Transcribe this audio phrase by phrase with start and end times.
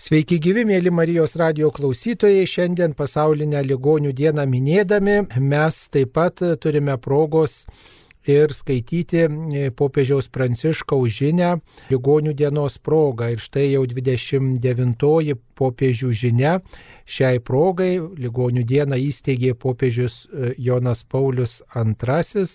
[0.00, 2.46] Sveiki gyvi, mėly Marijos radio klausytojai.
[2.48, 7.66] Šiandien pasaulinę ligonių dieną minėdami mes taip pat turime progos
[8.24, 11.50] ir skaityti e, popiežiaus pranciškaus žinę
[11.92, 13.28] ligonių dienos progą.
[13.34, 16.54] Ir štai jau 29 popiežių žinia.
[17.04, 22.48] Šiai progai ligonių dieną įsteigė popiežius e, Jonas Paulius II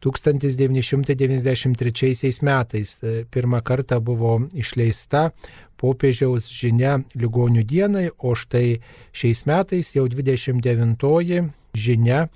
[0.00, 3.02] 1993 metais.
[3.02, 5.30] E, pirmą kartą buvo išleista
[5.80, 8.80] popiežiaus žinia ligonių dienai, o štai
[9.12, 12.28] šiais metais jau 29 žinia,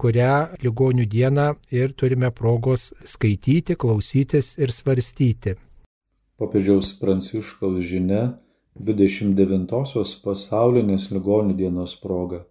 [0.00, 5.56] kurią ligonių dieną ir turime progos skaityti, klausytis ir svarstyti.
[6.36, 8.36] Popiežiaus Pranciškaus žinia
[8.76, 12.44] 29-osios pasaulinės ligonių dienos proga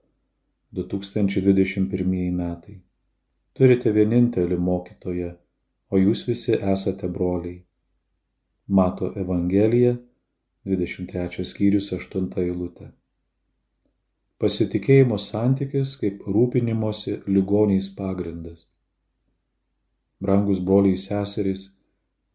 [0.74, 2.85] 2021 metai.
[3.55, 5.30] Turite vienintelį mokytoją,
[5.88, 7.62] o jūs visi esate broliai.
[8.68, 9.94] Mato Evangelija
[10.68, 12.90] 23 skyrius 8 eilutė.
[14.44, 18.65] Pasitikėjimo santykis kaip rūpinimosi ligoniais pagrindas.
[20.20, 21.63] Brangus broliai seserys,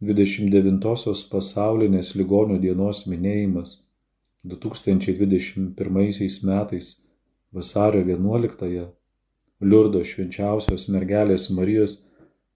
[0.01, 3.75] 29-osios pasaulinės ligonių dienos minėjimas
[4.55, 6.89] 2021 metais
[7.53, 8.87] vasario 11-ąją
[9.61, 11.99] Liurdo švenčiausios mergelės Marijos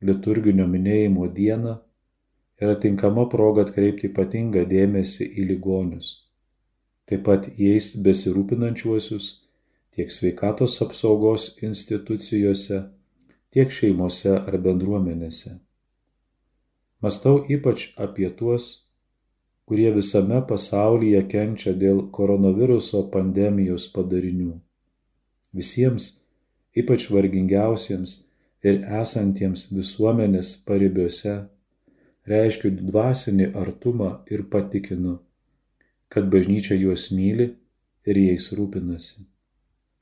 [0.01, 1.75] liturginio minėjimo dieną
[2.65, 6.09] yra tinkama proga atkreipti ypatingą dėmesį į ligonius,
[7.05, 9.29] taip pat jais besirūpinančiuosius
[9.95, 12.81] tiek sveikatos apsaugos institucijose,
[13.53, 15.59] tiek šeimose ar bendruomenėse.
[17.05, 18.73] Mastau ypač apie tuos,
[19.69, 24.55] kurie visame pasaulyje kenčia dėl koronaviruso pandemijos padarinių.
[25.53, 26.24] Visiems,
[26.75, 28.15] ypač vargingiausiems
[28.65, 31.35] ir esantiems visuomenės paribiuose,
[32.31, 35.19] reiškiu dvasinį artumą ir patikinu,
[36.09, 37.51] kad bažnyčia juos myli
[38.09, 39.27] ir jais rūpinasi.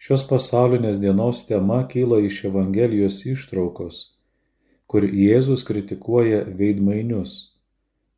[0.03, 3.99] Šios pasaulinės dienos tema kyla iš Evangelijos ištraukos,
[4.91, 7.35] kur Jėzus kritikuoja veidmainius,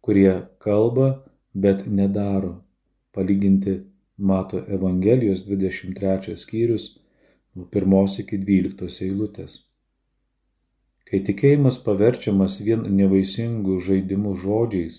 [0.05, 0.33] kurie
[0.65, 2.63] kalba, bet nedaro,
[3.13, 3.83] palyginti
[4.17, 7.04] Mato Evangelijos 23 skyrius
[7.55, 9.63] nuo 1 iki 12 eilutės.
[11.05, 14.97] Kai tikėjimas paverčiamas vien nevaisingų žaidimų žodžiais,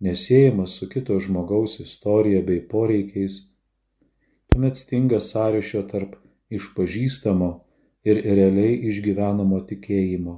[0.00, 3.40] nesėjamas su kito žmogaus istorija bei poreikiais,
[4.48, 6.16] tuomet stinga sąryšio tarp
[6.54, 7.50] išpažįstamo
[8.08, 10.36] ir realiai išgyvenamo tikėjimo.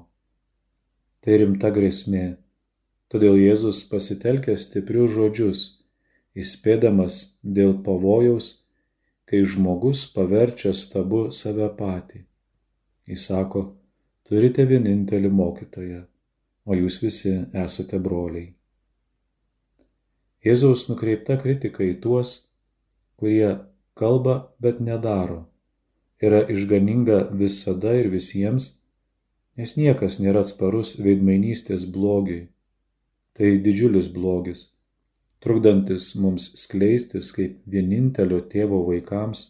[1.21, 2.27] Tai rimta grėsmė,
[3.13, 5.65] todėl Jėzus pasitelkė stiprius žodžius,
[6.39, 8.66] įspėdamas dėl pavojaus,
[9.27, 12.23] kai žmogus paverčia stabu save patį.
[13.11, 13.63] Jis sako,
[14.27, 16.05] turite vienintelį mokytoją,
[16.67, 18.53] o jūs visi esate broliai.
[20.47, 22.37] Jėzaus nukreipta kritika į tuos,
[23.19, 23.57] kurie
[23.99, 25.47] kalba, bet nedaro,
[26.23, 28.77] yra išganinga visada ir visiems,
[29.59, 32.47] nes niekas nėra atsparus veidmainystės blogiui.
[33.37, 34.76] Tai didžiulis blogis,
[35.45, 39.45] trukdantis mums skleistis kaip vienintelio tėvo vaikams,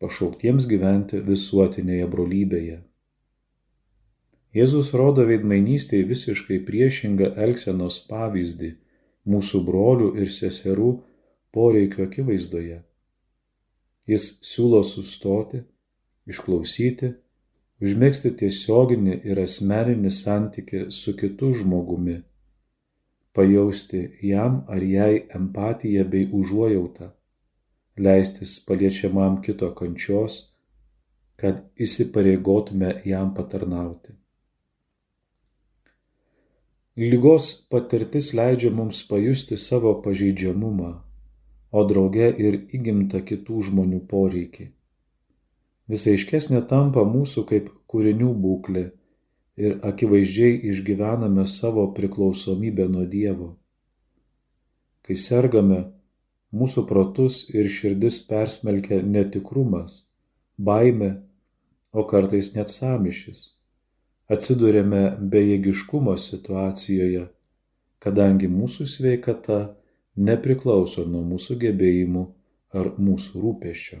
[0.00, 2.78] pašauktiems gyventi visuotinėje brolybėje.
[4.56, 8.72] Jėzus rodo veidmainystėje visiškai priešingą elgsenos pavyzdį
[9.30, 10.92] mūsų brolių ir seserų
[11.54, 12.80] poreikio akivaizdoje.
[14.10, 15.60] Jis siūlo sustoti,
[16.30, 17.12] išklausyti,
[17.84, 22.18] užmėgsti tiesioginį ir asmeninį santyki su kitu žmogumi,
[23.32, 27.10] pajausti jam ar jai empatiją bei užuojautą,
[27.96, 30.40] leistis paliečiamam kito kančios,
[31.40, 34.16] kad įsipareigotume jam patarnauti.
[37.00, 40.90] Lygos patirtis leidžia mums pajusti savo pažeidžiamumą,
[41.72, 44.66] o drauge ir įgimta kitų žmonių poreikį.
[45.90, 48.84] Visai iškesnė tampa mūsų kaip kūrinių būklė
[49.60, 53.54] ir akivaizdžiai išgyvename savo priklausomybę nuo Dievo.
[55.04, 55.80] Kai sergame,
[56.54, 60.04] mūsų protus ir širdis persmelkia netikrumas,
[60.56, 61.10] baime,
[61.92, 63.48] o kartais net samišis
[64.30, 67.24] atsidūrėme bejėgiškumo situacijoje,
[67.98, 69.58] kadangi mūsų sveikata
[70.16, 72.22] nepriklauso nuo mūsų gebėjimų
[72.78, 73.98] ar mūsų rūpeščio.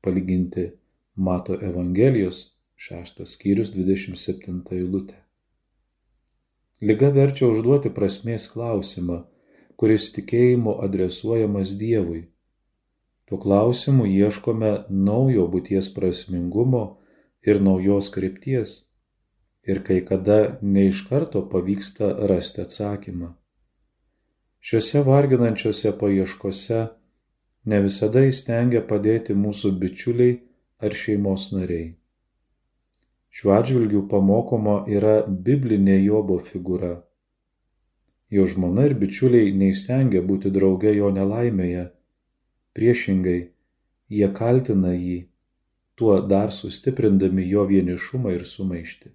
[0.00, 0.70] Palyginti
[1.14, 5.16] Mato Evangelijos 6 skyrius 27 eilutė.
[6.78, 9.16] Liga verčia užduoti prasmės klausimą,
[9.74, 12.20] kuris tikėjimu adresuojamas Dievui.
[13.26, 14.70] Tuo klausimu ieškome
[15.10, 16.84] naujo būties prasmingumo
[17.42, 18.78] ir naujos krypties
[19.66, 23.34] ir kai kada ne iš karto pavyksta rasti atsakymą.
[24.62, 26.82] Šiuose varginančiose paieškose
[27.66, 30.44] ne visada įstengia padėti mūsų bičiuliai
[30.78, 31.97] ar šeimos nariai.
[33.38, 35.12] Šiuo atžvilgiu pamokoma yra
[35.46, 36.96] biblinė Jobo figūra.
[38.34, 41.84] Jo žmona ir bičiuliai neįstengia būti drauge jo nelaimėje.
[42.74, 43.36] Priešingai,
[44.10, 45.20] jie kaltina jį,
[45.94, 49.12] tuo dar sustiprindami jo vienišumą ir sumaištį.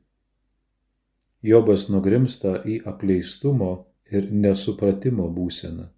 [1.51, 3.73] Jobas nugrimsta į apleistumo
[4.07, 5.89] ir nesupratimo būseną.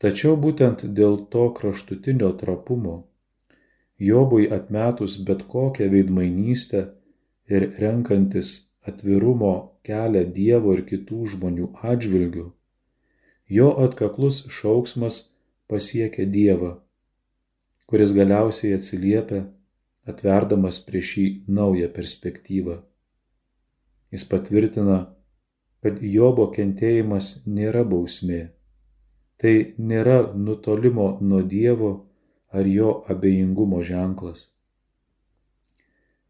[0.00, 2.96] Tačiau būtent dėl to kraštutinio trapumo,
[3.98, 6.82] Jobui atmetus bet kokią veidmainystę
[7.48, 9.54] ir renkantis atvirumo
[9.86, 12.46] kelią Dievo ir kitų žmonių atžvilgių,
[13.58, 15.20] jo atkaklus šauksmas
[15.70, 16.76] pasiekia Dievą,
[17.86, 19.46] kuris galiausiai atsiliepia,
[20.06, 22.82] atverdamas prieš jį naują perspektyvą.
[24.12, 24.98] Jis patvirtina,
[25.82, 28.52] kad Jobo kentėjimas nėra bausmė.
[29.36, 31.90] Tai nėra nutolimo nuo Dievo
[32.52, 34.50] ar jo abejingumo ženklas.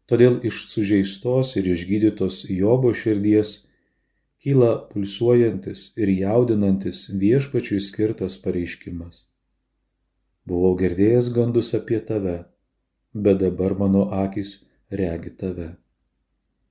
[0.07, 3.67] Todėl iš sužeistos ir išgydytos Jobo širdies
[4.43, 9.25] kyla pulsuojantis ir jaudinantis viešpačiui skirtas pareiškimas.
[10.47, 12.37] Buvau girdėjęs gandus apie tave,
[13.11, 14.53] bet dabar mano akis
[15.01, 15.73] regi tave.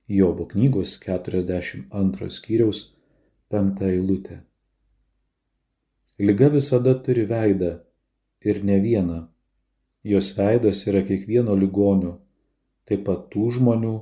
[0.09, 2.83] Jobo knygos 42 skyriaus
[3.53, 4.41] 5 eilutė.
[6.17, 7.75] Liga visada turi veidą
[8.41, 9.19] ir ne vieną.
[10.07, 12.13] Jos veidas yra kiekvieno ligonio,
[12.87, 13.95] taip pat tų žmonių,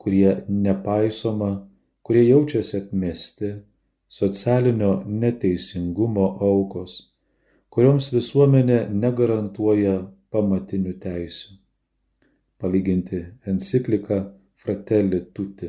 [0.00, 1.50] kurie nepaisoma,
[2.06, 3.50] kurie jaučiasi atmesti,
[4.08, 6.96] socialinio neteisingumo aukos,
[7.68, 9.96] kurioms visuomenė negarantuoja
[10.32, 11.56] pamatinių teisių.
[12.56, 14.22] Palyginti encikliką
[14.56, 15.68] Fratelli Tutti.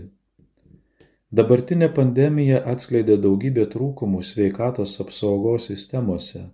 [1.27, 6.45] Dabartinė pandemija atskleidė daugybę trūkumų sveikatos apsaugos sistemose,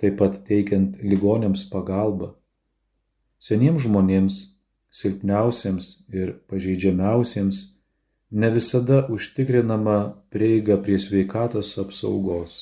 [0.00, 2.34] taip pat teikiant ligonėms pagalbą.
[3.38, 4.36] Seniems žmonėms
[4.96, 7.58] silpniausiems ir pažeidžiamiausiems
[8.30, 9.98] ne visada užtikrinama
[10.30, 12.56] prieiga prie sveikatos apsaugos.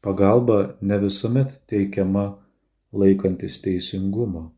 [0.00, 2.26] Pagalba ne visuomet teikiama
[2.92, 4.50] laikantis teisingumo.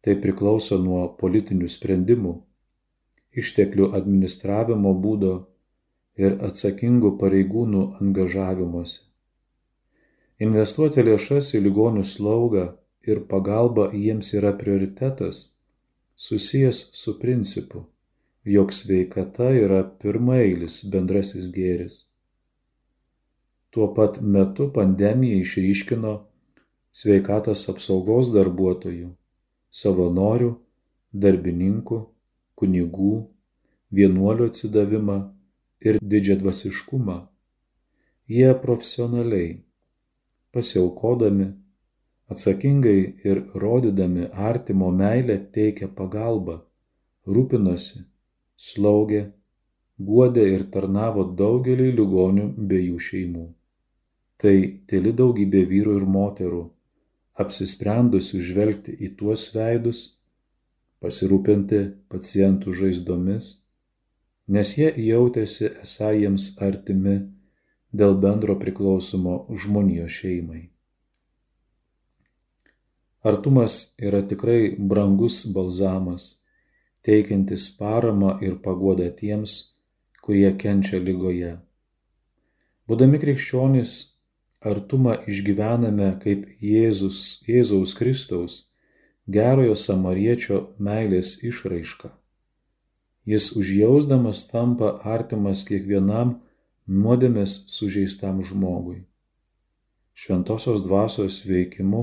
[0.00, 2.32] Tai priklauso nuo politinių sprendimų,
[3.36, 5.34] išteklių administravimo būdo
[6.16, 9.15] ir atsakingų pareigūnų angažavimuose.
[10.36, 12.66] Investuoti lėšas į ligonių slaugą
[13.08, 15.56] ir pagalba jiems yra prioritetas,
[16.16, 17.86] susijęs su principu,
[18.44, 21.96] jog sveikata yra pirmailis bendrasis gėris.
[23.72, 26.12] Tuo pat metu pandemija išryškino
[26.92, 29.10] sveikatos apsaugos darbuotojų,
[29.72, 30.52] savanorių,
[31.12, 32.02] darbininkų,
[32.56, 33.14] kunigų,
[33.92, 35.18] vienuolių atsidavimą
[35.80, 37.18] ir didžiadvasiškumą.
[38.28, 39.62] Jie profesionaliai,
[40.52, 41.48] pasiaukodami,
[42.32, 46.60] atsakingai ir rodydami artimo meilę teikia pagalbą,
[47.26, 48.02] rūpinosi,
[48.56, 49.22] slaugė,
[49.98, 53.46] guodė ir tarnavo daugeliui ligonių bei jų šeimų.
[54.36, 54.56] Tai
[54.90, 56.64] tyli daugybė vyrų ir moterų,
[57.40, 60.02] apsisprendusių žvelgti į tuos veidus,
[61.00, 61.80] pasirūpinti
[62.12, 63.48] pacientų žaizdomis,
[64.48, 67.16] nes jie jautėsi esą jiems artimi
[67.92, 70.62] dėl bendro priklausomo žmonijos šeimai.
[73.26, 76.26] Artumas yra tikrai brangus balzamas,
[77.02, 79.56] teikiantis paramą ir paguodą tiems,
[80.22, 81.56] kurie kenčia lygoje.
[82.86, 83.92] Būdami krikščionys,
[84.62, 88.60] artumą išgyvename kaip Jėzus, Jėzaus Kristaus,
[89.26, 92.12] gerojo samariečio meilės išraiška.
[93.26, 96.36] Jis užjausdamas tampa artimas kiekvienam
[96.86, 99.02] nuodėmės sužeistam žmogui.
[100.16, 102.02] Šventosios dvasios veikimu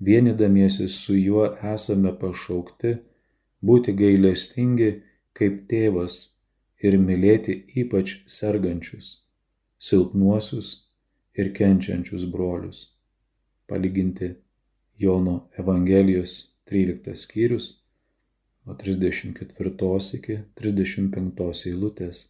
[0.00, 2.96] vienydamiesi su juo esame pašaukti
[3.62, 4.90] būti gailestingi
[5.38, 6.18] kaip tėvas
[6.82, 9.22] ir mylėti ypač sergančius,
[9.78, 10.72] silpnuosius
[11.38, 12.88] ir kenčiančius brolius.
[13.66, 14.34] Palyginti
[14.98, 17.68] Jono Evangelijos 13 skyrius
[18.66, 19.72] nuo 34
[20.18, 22.26] iki 35 eilutės.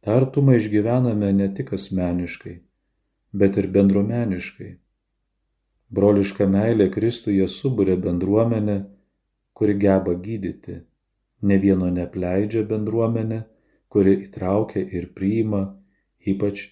[0.00, 2.58] Ta artumą išgyvename ne tik asmeniškai,
[3.32, 4.70] bet ir bendruomeniškai
[5.88, 8.76] Broliška meilė Kristuje suburia bendruomenę,
[9.56, 10.82] kuri geba gydyti,
[11.48, 13.38] ne vieno neapleidžia bendruomenę,
[13.88, 15.62] kuri įtraukia ir priima
[16.28, 16.66] ypač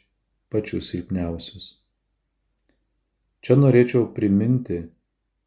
[0.52, 1.70] pačius silpniausius.
[3.40, 4.82] Čia norėčiau priminti,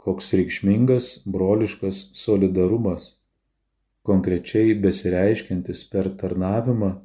[0.01, 3.11] koks reikšmingas broliškas solidarumas,
[4.01, 6.95] konkrečiai besireiškintis per tarnavimą,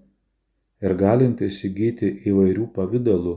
[0.84, 3.34] ir galintis įgyti įvairių pavydalų,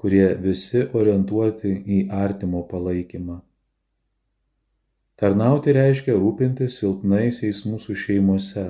[0.00, 3.40] kurie visi orientuoti į artimo palaikymą.
[5.20, 8.66] Tarnauti reiškia rūpintis silpnaisiais mūsų šeimose,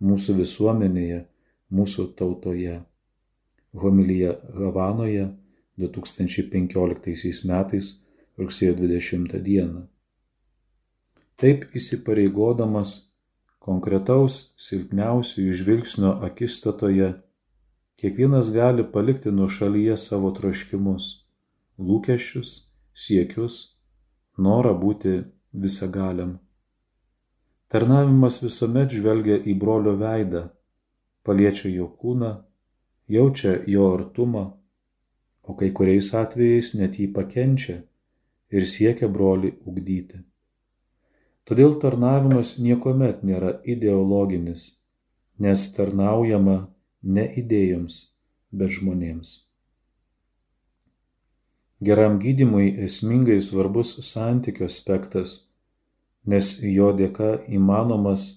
[0.00, 1.24] mūsų visuomenėje,
[1.76, 2.78] mūsų tautoje.
[3.74, 5.26] Homilyje Havanoje
[5.82, 7.90] 2015 metais
[8.38, 9.84] rugsėjo 20 dieną.
[11.36, 12.94] Taip įsipareigodamas
[13.64, 17.14] konkretaus silpniausiųjų žvilgsnio akistatoje,
[18.00, 21.06] kiekvienas gali palikti nuo šalyje savo troškimus,
[21.80, 22.50] lūkesčius,
[22.92, 23.60] siekius,
[24.36, 25.14] norą būti
[25.64, 26.36] visagaliam.
[27.72, 30.44] Tarnavimas visuomet žvelgia į brolio veidą,
[31.24, 32.34] paliečia jo kūną,
[33.08, 34.44] jaučia jo artumą,
[35.42, 37.80] o kai kuriais atvejais net jį pakenčia
[38.52, 40.20] ir siekia brolį ugdyti.
[41.44, 44.62] Todėl tarnavimas niekuomet nėra ideologinis,
[45.36, 46.56] nes tarnaujama
[47.04, 47.98] ne idėjoms,
[48.48, 49.34] bet žmonėms.
[51.84, 55.36] Geram gydimui esmingai svarbus santykio aspektas,
[56.24, 58.28] nes jo dėka įmanomas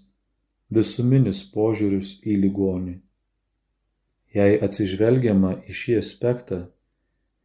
[0.68, 2.98] visuminis požiūris į ligonį.
[4.36, 6.66] Jei atsižvelgiama į šį aspektą,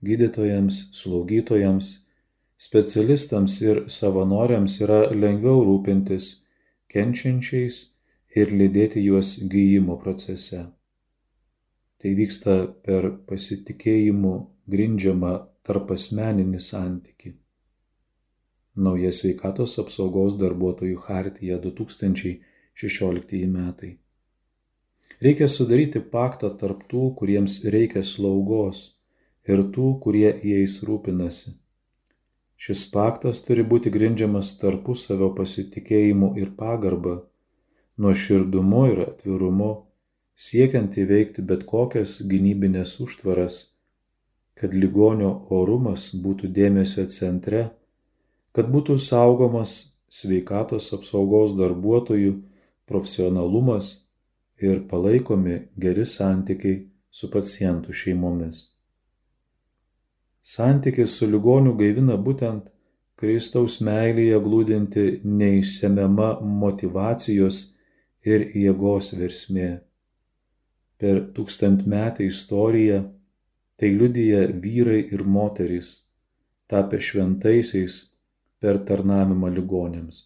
[0.03, 1.93] gydytojams, slaugytojams,
[2.63, 6.27] specialistams ir savanoriams yra lengviau rūpintis
[6.93, 7.79] kenčiančiais
[8.39, 10.61] ir lydėti juos gyjimo procese.
[11.99, 12.55] Tai vyksta
[12.87, 14.35] per pasitikėjimų
[14.75, 15.33] grindžiamą
[15.67, 17.33] tarp asmeninį santyki.
[18.85, 23.91] Nauja sveikatos apsaugos darbuotojų hartija 2016 metai.
[25.23, 28.85] Reikia sudaryti paktą tarp tų, kuriems reikia slaugos
[29.51, 31.62] ir tų, kurie jais rūpinasi
[32.63, 37.15] Šis paktas turi būti grindžiamas tarpusavio pasitikėjimu ir pagarba,
[37.99, 39.71] nuoširdumu ir atvirumu,
[40.47, 43.57] siekiant įveikti bet kokias gynybinės užtvaras,
[44.55, 47.65] kad ligonio orumas būtų dėmesio centre,
[48.55, 49.75] kad būtų saugomas
[50.21, 52.37] sveikatos apsaugos darbuotojų
[52.87, 53.91] profesionalumas
[54.63, 58.63] ir palaikomi geri santykiai su pacientų šeimomis.
[60.43, 62.67] Santykis su ligoniu gaivina būtent
[63.23, 66.31] Kristaus meilėje glūdinti neišsemiama
[66.63, 67.59] motivacijos
[68.27, 69.71] ir jėgos versmė.
[70.99, 72.99] Per tūkstantmetę istoriją
[73.79, 75.95] tai liudyja vyrai ir moterys,
[76.67, 78.03] tapę šventaisiais
[78.59, 80.21] per tarnavimą ligonėms.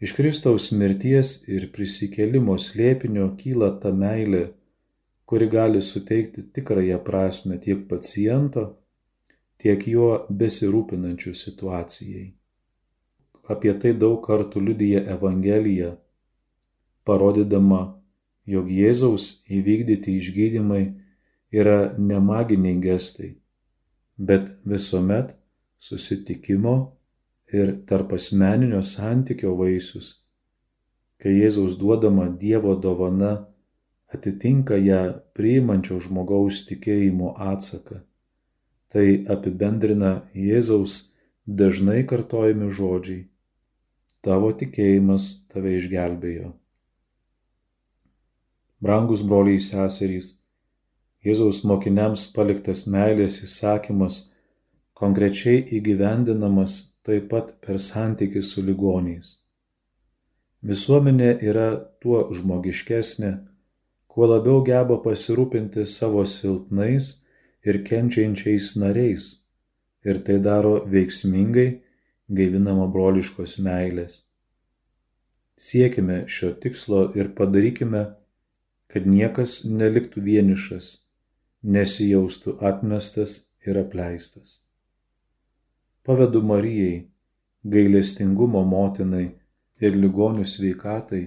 [0.00, 4.46] Iš Kristaus mirties ir prisikelimo slėpinio kyla ta meilė,
[5.30, 8.62] kuri gali suteikti tikrąją prasme tiek paciento,
[9.62, 12.24] tiek juo besirūpinančių situacijai.
[13.46, 15.92] Apie tai daug kartų liudyja Evangelija,
[17.06, 17.78] parodydama,
[18.42, 20.80] jog Jėzaus įvykdyti išgydymai
[21.54, 23.36] yra ne maginiai gestai,
[24.18, 25.36] bet visuomet
[25.78, 26.74] susitikimo
[27.54, 30.10] ir tarp asmeninio santykio vaisius,
[31.22, 33.30] kai Jėzaus duodama Dievo dovana
[34.14, 35.00] atitinka ją
[35.36, 38.00] priimančio žmogaus tikėjimo atsaką.
[38.90, 40.96] Tai apibendrina Jėzaus
[41.46, 43.26] dažnai kartojami žodžiai.
[44.20, 46.50] Tavo tikėjimas tave išgelbėjo.
[48.80, 50.34] Brangus broliai seserys,
[51.24, 54.30] Jėzaus mokiniams paliktas meilės įsakymas
[54.96, 59.34] konkrečiai įgyvendinamas taip pat per santykį su ligoniais.
[60.64, 61.68] Visuomenė yra
[62.04, 63.30] tuo žmogiškesnė,
[64.10, 67.10] kuo labiau geba pasirūpinti savo silpnais
[67.62, 69.26] ir kenčiančiais nariais
[70.04, 71.68] ir tai daro veiksmingai
[72.38, 74.24] gaivinama broliškos meilės.
[75.60, 78.02] Siekime šio tikslo ir padarykime,
[78.90, 80.88] kad niekas neliktų vienišas,
[81.62, 84.64] nesijaustų atmestas ir apleistas.
[86.02, 87.04] Pavedu Marijai,
[87.62, 89.26] gailestingumo motinai
[89.84, 91.22] ir ligonių sveikatai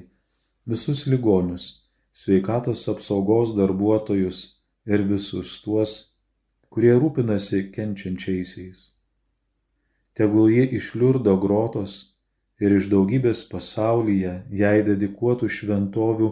[0.67, 1.82] visus ligonius
[2.13, 4.39] sveikatos apsaugos darbuotojus
[4.86, 5.93] ir visus tuos,
[6.70, 8.82] kurie rūpinasi kenčiančiaisiais.
[10.13, 11.93] Tegul jie išliurdo grotos
[12.62, 16.29] ir iš daugybės pasaulyje jai dedikuotų šventovių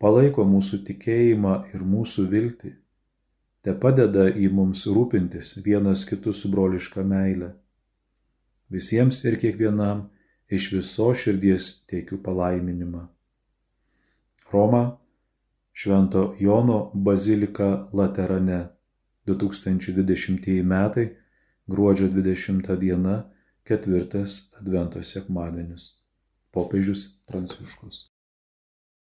[0.00, 2.72] palaiko mūsų tikėjimą ir mūsų viltį,
[3.66, 7.56] te padeda į mums rūpintis vienas kitu su broliška meile.
[8.70, 10.06] Visiems ir kiekvienam
[10.48, 13.08] iš viso širdies teikiu palaiminimą.
[14.52, 14.98] Roma,
[15.72, 18.68] Švento Jono bazilika Laterane
[19.26, 21.08] 2020 metai,
[21.66, 23.30] gruodžio 20 diena,
[23.62, 25.92] ketvirtas Advento sekmadienis.
[26.50, 28.10] Popiežius Pranciškus.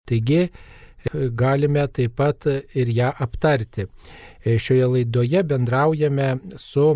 [0.06, 0.48] Taigi,
[1.32, 3.88] galime taip pat ir ją aptarti.
[4.46, 6.88] Šioje laidoje bendraujame su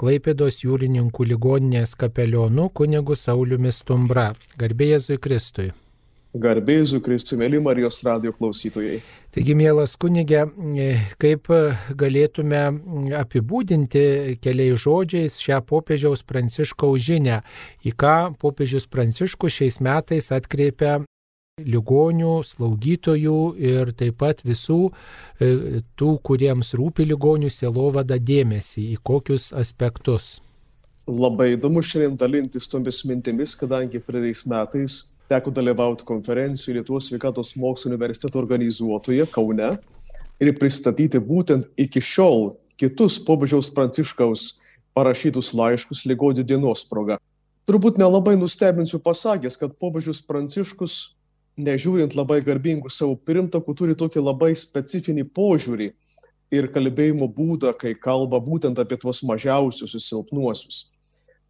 [0.00, 4.30] Klaipėdos jūrininkų ligoninės kapelionu kunigu Sauliumi Stumbra.
[4.56, 5.72] Garbėjai Jėzui Kristui.
[6.30, 9.00] Garbėzu Kristų, mėly Marijos radio klausytojai.
[9.34, 10.44] Taigi, mielas kunigė,
[11.18, 11.50] kaip
[11.98, 12.60] galėtume
[13.18, 17.40] apibūdinti keliais žodžiais šią popiežiaus pranciškaus žinę,
[17.82, 21.00] į ką popiežius pranciškus šiais metais atkreipia
[21.58, 29.50] ligonių, slaugytojų ir taip pat visų e, tų, kuriems rūpi ligonių sielovada dėmesį, į kokius
[29.52, 30.38] aspektus.
[31.10, 37.88] Labai įdomu šiandien dalintis tomis mintimis, kadangi praeitais metais teko dalyvauti konferencijoje Lietuvos sveikatos mokslo
[37.90, 39.70] universiteto organizuotoje Kaune
[40.42, 44.48] ir pristatyti būtent iki šiol kitus popiežiaus pranciškaus
[44.96, 47.20] parašytus laiškus lygodių dienos proga.
[47.68, 51.14] Turbūt nelabai nustebinsiu pasakęs, kad popiežius pranciškus,
[51.60, 55.92] nežiūrint labai garbingų savo pirmtakų, turi tokį labai specifinį požiūrį
[56.50, 60.88] ir kalbėjimo būdą, kai kalba būtent apie tuos mažiausius ir silpnuosius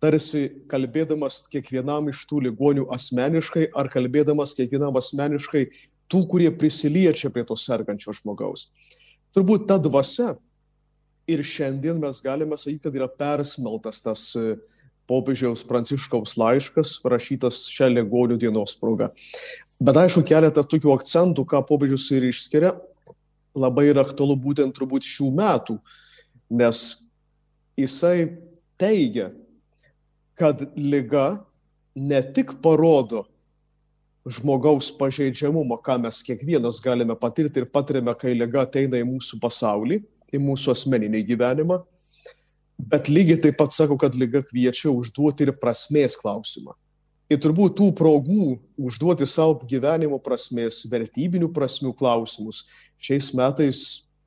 [0.01, 5.67] tarsi kalbėdamas kiekvienam iš tų ligonių asmeniškai ar kalbėdamas kiekvienam asmeniškai
[6.11, 8.71] tų, kurie prisiliečia prie to sergančio žmogaus.
[9.37, 10.35] Turbūt ta dvasia
[11.31, 14.57] ir šiandien mes galime sakyti, kad yra persmeltas tas e,
[15.11, 19.11] popiežiaus pranciškaus laiškas, rašytas šią ligonių dienos progą.
[19.81, 22.75] Bet aišku, keletą tokių akcentų, ką popiežius ir išskiria,
[23.57, 25.79] labai yra aktualu būtent turbūt šių metų,
[26.51, 26.83] nes
[27.79, 28.33] jisai
[28.81, 29.31] teigia,
[30.41, 31.43] kad lyga
[31.95, 33.27] ne tik parodo
[34.29, 40.01] žmogaus pažeidžiamumą, ką mes kiekvienas galime patirti ir patiriame, kai lyga ateina į mūsų pasaulį,
[40.33, 41.81] į mūsų asmeninį gyvenimą,
[42.91, 46.77] bet lygiai taip pat sako, kad lyga kviečia užduoti ir prasmės klausimą.
[47.31, 52.65] Ir turbūt tų progų užduoti savo gyvenimo prasmės, vertybinių prasmių klausimus
[52.99, 53.83] šiais metais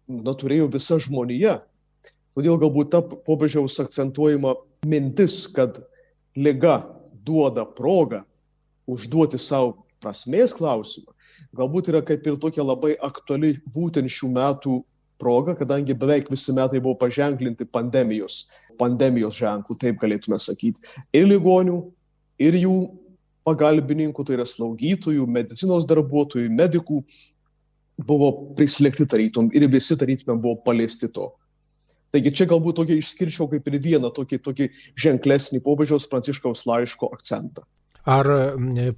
[0.08, 1.60] na, turėjo visa žmonija.
[2.34, 4.55] Todėl galbūt ta popiežiaus akcentuojama
[4.88, 5.84] mintis, kad
[6.35, 6.81] lyga
[7.25, 8.24] duoda progą
[8.89, 11.13] užduoti savo prasmės klausimą,
[11.55, 14.79] galbūt yra kaip ir tokia labai aktuali būtent šių metų
[15.22, 18.48] proga, kadangi beveik visi metai buvo paženklinti pandemijos,
[18.79, 20.81] pandemijos ženklų, taip galėtume sakyti,
[21.15, 21.77] ir ligonių,
[22.43, 22.75] ir jų
[23.48, 27.03] pagalbininkų, tai yra slaugytojų, medicinos darbuotojų, medikų,
[28.03, 31.29] buvo prislėgti tarytum ir visi tarytume buvo paliesti to.
[32.13, 34.67] Taigi čia galbūt tokį išskirčiau kaip ir vieną tokį, tokį
[35.05, 37.65] ženklesnį popiežiaus pranciškaus laiško akcentą.
[38.03, 38.27] Ar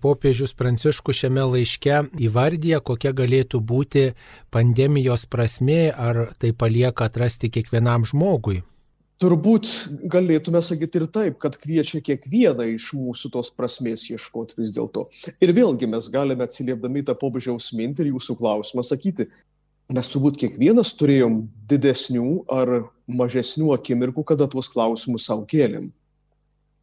[0.02, 4.06] popiežius Pranciškus šiame laiške įvardyja, kokia galėtų būti
[4.50, 8.64] pandemijos prasme, ar tai palieka atrasti kiekvienam žmogui?
[9.22, 9.70] Turbūt
[10.12, 15.06] galėtume sakyti ir taip, kad kviečia kiekvieną iš mūsų tos prasmės ieškoti vis dėlto.
[15.40, 19.30] Ir vėlgi mes galime atsiliepdami tą popiežiaus mintį ir jūsų klausimą sakyti,
[19.94, 22.74] mes turbūt kiekvienas turėjom didesnių ar
[23.08, 25.92] mažesnių akimirkų, kada tuos klausimus savo kėlėm.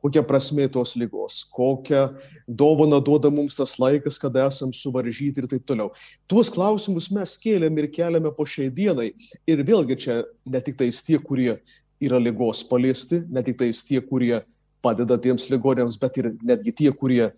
[0.03, 2.09] Kokia prasme tos lygos, kokią
[2.51, 5.93] dovaną duoda mums tas laikas, kada esam suvaržyti ir taip toliau.
[6.27, 9.13] Tuos klausimus mes kėlėm ir keliame po šiai dienai.
[9.47, 11.61] Ir vėlgi čia ne tik tais tie, kurie
[12.03, 14.41] yra lygos paliesti, ne tik tais tie, kurie
[14.83, 17.29] padeda tiems ligonėms, bet ir netgi tie, kurie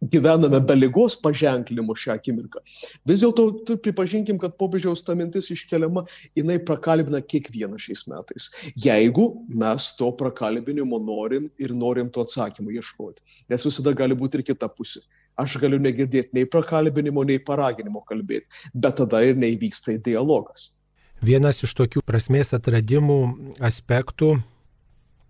[0.00, 2.62] gyvename be lygos paženklinimo šią akimirką.
[3.06, 8.48] Vis dėlto pripažinkim, kad popiežiaus ta mintis iškeliama, jinai prakalbina kiekvieną šiais metais.
[8.74, 13.24] Jeigu mes to prakalbinimo norim ir norim to atsakymų ieškoti.
[13.50, 15.04] Nes visada gali būti ir kita pusė.
[15.40, 20.74] Aš galiu negirdėti nei prakalbinimo, nei paraginimo kalbėti, bet tada ir neįvyksta dialogas.
[21.20, 23.20] Vienas iš tokių prasmės atradimų
[23.60, 24.38] aspektų,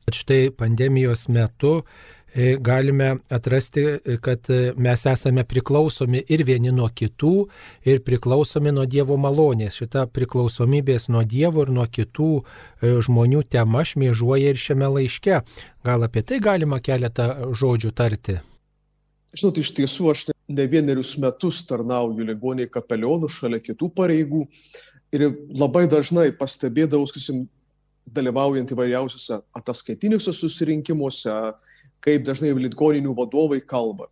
[0.07, 1.81] kad štai pandemijos metu
[2.61, 7.35] galime atrasti, e, kad e, mes esame priklausomi ir vieni nuo kitų,
[7.85, 9.81] ir priklausomi nuo Dievo malonės.
[9.81, 12.31] Šita priklausomybės nuo Dievo ir nuo kitų
[13.07, 15.43] žmonių tema šmėžuoja ir šiame laiške.
[15.85, 18.39] Gal apie tai galima keletą žodžių tarti?
[19.35, 24.47] Žinot, iš tiesų aš ne vienerius metus tarnauju ligoniai kapelionų šalia kitų pareigų
[25.15, 27.45] ir labai dažnai pastebėdavau, sakysim,
[28.15, 31.35] dalyvaujant įvairiausiuose ataskaitiniuose susirinkimuose,
[32.05, 34.09] kaip dažnai ligoninių vadovai kalba.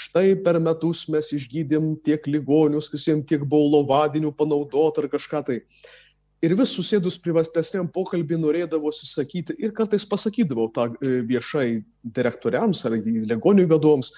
[0.00, 5.58] Štai per metus mes išgydėm tiek ligonius, visiems tiek baulovadinių panaudot ar kažką tai.
[6.40, 12.96] Ir vis susėdus privastesniam pokalbį norėdavosi sakyti ir kartais pasakydavau tą e, viešai direktoriams ar
[12.96, 14.14] ligonių vadovams,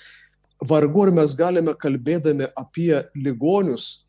[0.62, 4.05] vargu ar mes galime kalbėdami apie ligonius,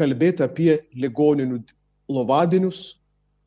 [0.00, 1.60] kalbėti apie ligoninių
[2.08, 2.94] lovadinius,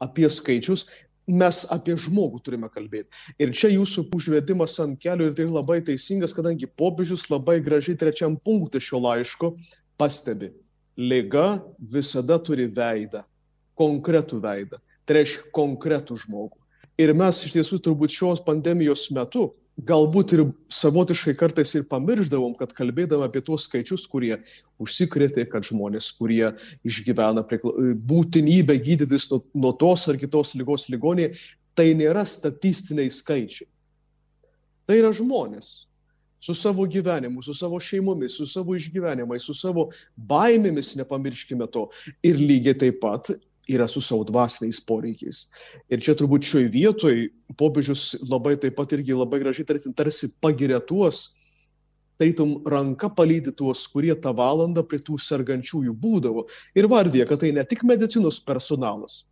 [0.03, 0.85] apie skaičius,
[1.27, 3.07] mes apie žmogų turime kalbėti.
[3.39, 8.35] Ir čia jūsų užvedimas ant kelio ir tai labai teisingas, kadangi popiežius labai gražiai trečiam
[8.35, 9.55] punktui šio laiško
[9.97, 10.51] pastebi.
[10.97, 13.23] lyga visada turi veidą,
[13.73, 16.59] konkretų veidą, tai reiškia konkretų žmogų.
[17.01, 22.73] Ir mes iš tiesų turbūt šios pandemijos metu galbūt ir savotiškai kartais ir pamirždavom, kad
[22.77, 24.35] kalbėdavom apie tuos skaičius, kurie
[24.81, 26.53] užsikrėtė, kad žmonės, kurie
[26.85, 27.45] išgyvena
[28.09, 31.33] būtinybę gydytis nuo, nuo tos ar kitos lygos ligonėje,
[31.73, 33.67] tai nėra statistiniai skaičiai.
[34.85, 35.87] Tai yra žmonės,
[36.43, 41.87] su savo gyvenimu, su savo šeimomis, su savo išgyvenimais, su savo baimėmis, nepamirškime to.
[42.25, 43.31] Ir lygiai taip pat
[43.69, 45.47] yra su savo dvasiniais poreikiais.
[45.91, 50.81] Ir čia turbūt šioje vietoje popiežius labai taip pat irgi labai gražiai tarsi, tarsi pagiria
[50.83, 51.29] tuos,
[52.19, 56.47] tarytum ranka palydė tuos, kurie tą valandą prie tų sergančiųjų būdavo.
[56.75, 59.23] Ir vardė, kad tai ne tik medicinos personalas,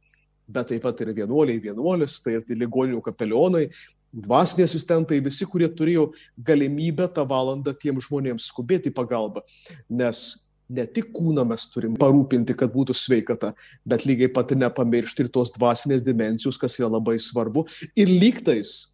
[0.47, 3.67] bet taip pat ir vienuoliai, vienuolis, tai ir tai ligoninių kapelionai,
[4.11, 9.43] dvasiniai asistentai, visi, kurie turėjo galimybę tą valandą tiem žmonėms skubėti pagalbą.
[9.87, 13.51] Nes ne tik kūną mes turim parūpinti, kad būtų sveikata,
[13.87, 17.65] bet lygiai pat ir nepamiršti ir tos dvasinės dimensijos, kas yra labai svarbu.
[17.99, 18.91] Ir lygtais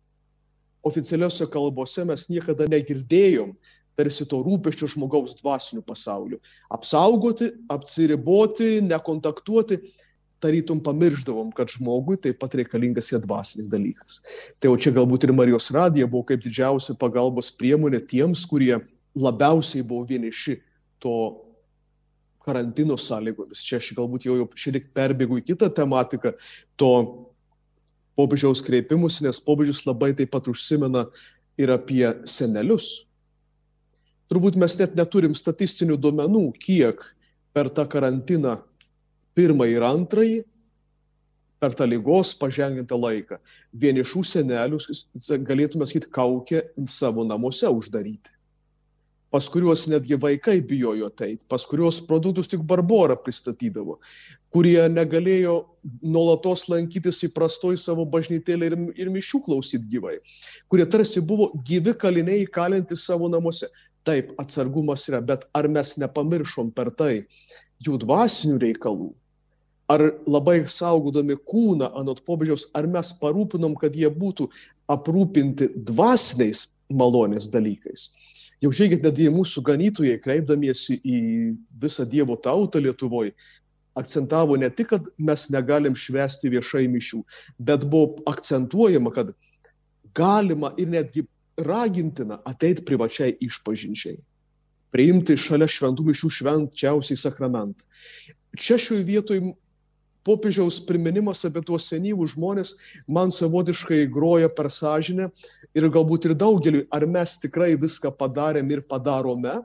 [0.88, 3.54] oficialiuose kalbose mes niekada negirdėjom
[3.98, 6.38] tarsi to rūpeščio žmogaus dvasiniu pasauliu.
[6.74, 9.80] Apsaugoti, apsiriboti, nekontaktuoti
[10.40, 14.20] tarytum pamiršdavom, kad žmogui taip pat reikalingas ir dvasinis dalykas.
[14.62, 18.78] Tai jau čia galbūt ir Marijos radija buvo kaip didžiausia pagalbos priemonė tiems, kurie
[19.18, 20.60] labiausiai buvo vieniši
[21.02, 21.18] to
[22.48, 23.66] karantino sąlygomis.
[23.68, 26.34] Čia aš galbūt jau, jau šiek tiek perbėgu į kitą tematiką,
[26.80, 26.94] to
[28.18, 31.06] popiežiaus kreipimus, nes popiežius labai taip pat užsimena
[31.60, 33.04] ir apie senelius.
[34.28, 37.04] Turbūt mes net neturim statistinių duomenų, kiek
[37.56, 38.58] per tą karantiną
[39.38, 40.40] pirmąjį ir antrąjį
[41.58, 43.40] per tą lygos pažengintą laiką.
[43.74, 44.82] Vienišų senelių,
[45.48, 48.37] galėtume sakyti, kaukę savo namuose uždaryti.
[49.32, 53.98] Pas kuriuos netgi vaikai bijojo ateiti, pas kuriuos produktus tik Barbora pristatydavo,
[54.56, 55.58] kurie negalėjo
[56.00, 60.16] nuolatos lankytis įprastoj savo bažnytėlė ir, ir mišių klausyti gyvai,
[60.72, 63.68] kurie tarsi buvo gyvi kaliniai įkalinti savo namuose.
[64.08, 67.26] Taip, atsargumas yra, bet ar mes nepamiršom per tai
[67.84, 69.10] jų dvasinių reikalų,
[69.92, 74.48] ar labai saugodami kūną anot popiežiaus, ar mes parūpinom, kad jie būtų
[74.88, 78.12] aprūpinti dvasiniais malonės dalykais.
[78.64, 81.18] Jau žiūrėkit, netgi mūsų ganytojai, kreipdamiesi į
[81.78, 83.36] visą Dievo tautą Lietuvoje,
[83.98, 87.22] akcentavo ne tik, kad mes negalim švesti viešai mišių,
[87.58, 89.34] bet buvo akcentuojama, kad
[90.18, 91.26] galima ir netgi
[91.58, 94.18] ragintina ateiti privačiai išpažinčiai,
[94.94, 97.86] priimti šalia šventų mišių švenčiausiai sakramentą.
[98.58, 99.54] Čia šioje vietoje
[100.28, 102.76] popiežiaus priminimas apie tuos senyvus žmonės
[103.08, 105.30] man savotiškai groja per sąžinę
[105.78, 109.56] ir galbūt ir daugeliu, ar mes tikrai viską padarėm ir padarome,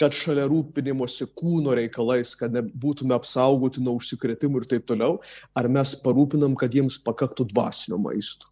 [0.00, 5.20] kad šalia rūpinimosi kūno reikalais, kad būtume apsaugoti nuo užsikrėtimų ir taip toliau,
[5.54, 8.50] ar mes parūpinam, kad jiems pakaktų dvasinio maisto.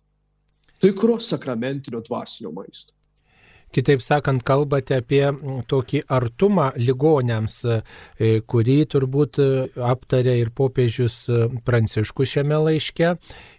[0.82, 2.94] Tikro sakramentinio dvasinio maisto.
[3.72, 5.22] Kitaip sakant, kalbate apie
[5.68, 9.44] tokį artumą ligonėms, e, kurį turbūt e,
[9.88, 13.14] aptarė ir popiežius e, Pranciškus šiame laiške.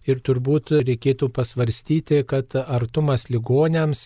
[0.05, 4.03] Ir turbūt reikėtų pasvarstyti, kad artumas ligonėms,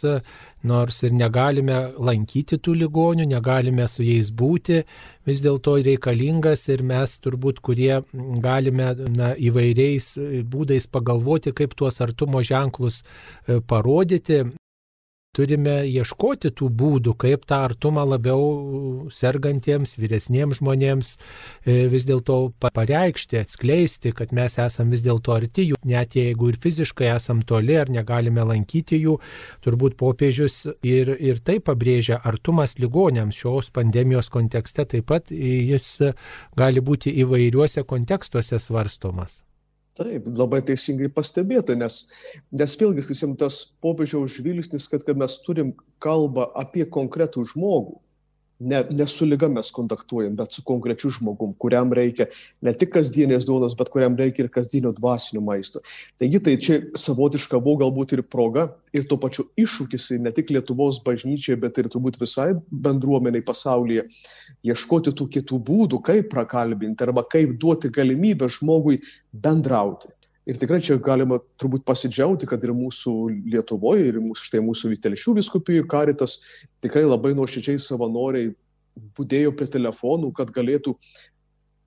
[0.70, 4.84] nors ir negalime lankyti tų ligonių, negalime su jais būti,
[5.28, 7.98] vis dėlto reikalingas ir mes turbūt, kurie
[8.46, 10.14] galime na, įvairiais
[10.54, 13.02] būdais pagalvoti, kaip tuos artumo ženklus
[13.68, 14.46] parodyti,
[15.38, 23.40] turime ieškoti tų būdų, kaip tą artumą labiau sergantiems, vyresniems žmonėms e, vis dėlto pareikšti,
[23.42, 27.92] atskleisti, kad mes esame vis dėlto arti jų, net jeigu ir fiziškai esam toli ar
[27.94, 29.18] negalime lankyti jų,
[29.66, 35.98] turbūt popiežius ir, ir tai pabrėžia artumas ligonėms šios pandemijos kontekste, taip pat jis
[36.58, 39.42] gali būti įvairiuose kontekstuose svarstomas.
[39.98, 42.04] Taip, labai teisingai pastebėta, nes,
[42.54, 45.72] nes vėlgi, sakysim, tas popiežiaus žvilgsnis, kad, kad mes turim
[46.04, 47.98] kalbą apie konkretų žmogų,
[48.60, 52.28] ne, ne su lyga mes kontaktuojam, bet su konkrečiu žmogum, kuriam reikia
[52.62, 55.84] ne tik kasdienės duonos, bet kuriam reikia ir kasdienio dvasinio maisto.
[56.18, 61.00] Taigi tai čia savotiška buvo galbūt ir proga, ir tuo pačiu iššūkis ne tik Lietuvos
[61.06, 64.08] bažnyčiai, bet ir turbūt visai bendruomeniai pasaulyje
[64.66, 69.02] ieškoti tų kitų būdų, kaip prakalbinti arba kaip duoti galimybę žmogui
[69.34, 70.17] bendrauti.
[70.48, 73.14] Ir tikrai čia galima turbūt pasidžiaugti, kad ir mūsų
[73.52, 76.38] Lietuvoje, ir mūsų, štai mūsų Vitelšių viskupijų karitas
[76.84, 78.54] tikrai labai nuoširdžiai savanoriai
[79.18, 80.96] būdėjo prie telefonų, kad galėtų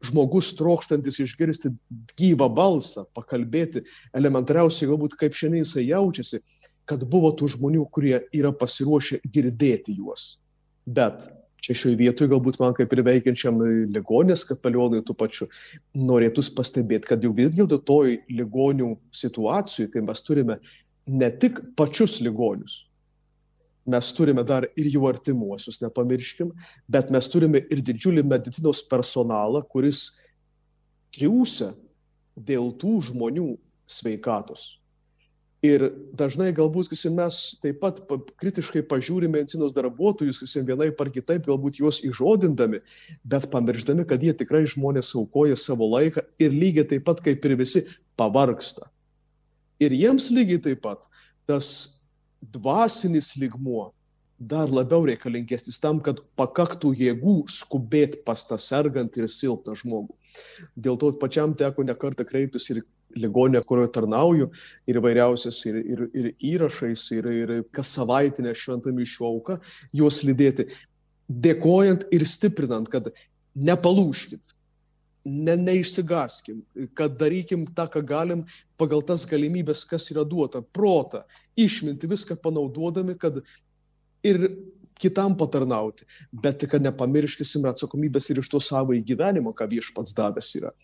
[0.04, 1.72] žmogus trokštantis išgirsti
[2.20, 6.42] gyvą balsą, pakalbėti elementariausiai galbūt kaip šiandien jisai jaučiasi,
[6.88, 10.40] kad buvo tų žmonių, kurie yra pasiruošę girdėti juos.
[10.84, 11.28] Bet
[11.70, 13.60] Čia šioje vietoje galbūt man kaip ir veikiančiam
[13.94, 15.46] ligonės kapelionui tų pačių
[15.94, 20.56] norėtųs pastebėti, kad jau vis dėlto toj ligonių situacijai, kai mes turime
[21.06, 22.80] ne tik pačius ligonius,
[23.86, 26.50] mes turime dar ir jų artimuosius, nepamirškim,
[26.90, 30.08] bet mes turime ir didžiulį medicinos personalą, kuris
[31.14, 31.70] triūsia
[32.34, 33.52] dėl tų žmonių
[33.86, 34.79] sveikatos.
[35.60, 35.82] Ir
[36.16, 37.98] dažnai galbūt sakysim, mes taip pat
[38.40, 42.80] kritiškai pažiūrime medicinos darbuotojus, sakysim, vienaip ar kitaip, galbūt juos įžodindami,
[43.28, 47.58] bet pamiršdami, kad jie tikrai žmonės aukoja savo laiką ir lygiai taip pat kaip ir
[47.60, 47.84] visi
[48.16, 48.88] pavargsta.
[49.84, 51.04] Ir jiems lygiai taip pat
[51.44, 52.00] tas
[52.40, 53.90] dvasinis ligmuo
[54.40, 60.16] dar labiau reikalingesnis tam, kad pakaktų jėgų skubėti pas tą sergantį ir silpną žmogų.
[60.72, 62.80] Dėl to pačiam teko nekartą kreiptis ir
[63.18, 64.50] ligonė, kurioje tarnauju,
[64.88, 69.58] ir vairiausias, ir, ir, ir įrašais, ir, ir kas savaitinę šventą mišių auką,
[69.96, 70.68] juos lydėti,
[71.30, 73.10] dėkojant ir stiprinant, kad
[73.54, 74.54] nepalūškit,
[75.24, 76.62] ne, neišsigaskim,
[76.96, 78.44] kad darykim tą, ką galim
[78.80, 81.24] pagal tas galimybės, kas yra duota, protą,
[81.58, 83.42] išminti viską panaudodami, kad
[84.26, 84.46] ir
[85.00, 90.74] kitam patarnauti, bet kad nepamirškysim atsakomybės ir iš to savo įgyvenimo, ką viešpats davęs yra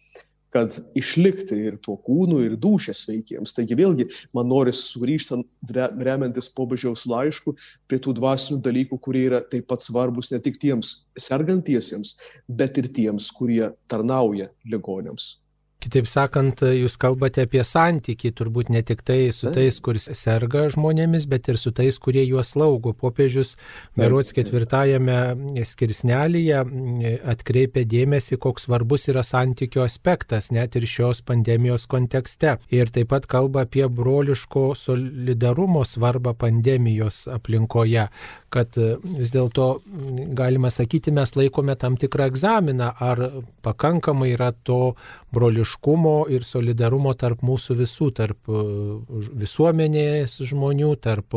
[0.56, 3.52] kad išlikti ir tuo kūnu, ir dūšė sveikiems.
[3.56, 7.56] Taigi vėlgi man noris sugrįžtant, remiantis pobažiaus laišku,
[7.88, 12.16] prie tų dvasinių dalykų, kurie yra taip pat svarbus ne tik tiems sergantiesiems,
[12.48, 15.45] bet ir tiems, kurie tarnauja ligonėms.
[15.86, 21.28] Kitaip sakant, jūs kalbate apie santykį, turbūt ne tik tai su tais, kuris serga žmonėmis,
[21.30, 22.90] bet ir su tais, kurie juos laugo.
[22.90, 23.52] Popiežius
[23.94, 26.64] Berots ketvirtajame skirsnelyje
[27.30, 32.56] atkreipia dėmesį, koks svarbus yra santykio aspektas, net ir šios pandemijos kontekste.
[32.74, 38.08] Ir taip pat kalba apie broliško solidarumo svarbą pandemijos aplinkoje,
[38.56, 39.66] kad vis dėlto,
[40.36, 43.22] galima sakyti, mes laikome tam tikrą egzaminą, ar
[43.66, 44.94] pakankamai yra to
[45.36, 48.62] broliškumo ir solidarumo tarp mūsų visų, tarp e,
[49.44, 51.36] visuomenės žmonių, tarp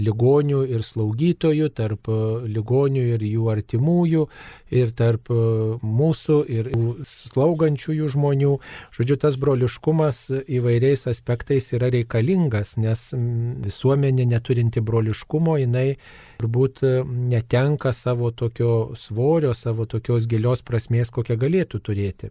[0.00, 2.12] ligonių ir slaugytojų, tarp
[2.50, 4.26] ligonių ir jų artimųjų,
[4.70, 6.70] ir tarp mūsų ir
[7.06, 8.52] slaugančiųjų žmonių.
[8.96, 13.10] Žodžiu, tas broliškumas įvairiais aspektais yra reikalingas, nes
[13.66, 15.88] visuomenė neturinti broliškumo, jinai
[16.40, 22.30] turbūt netenka savo tokio svorio, savo tokios gilios prasmės, kokią galėtų turėti.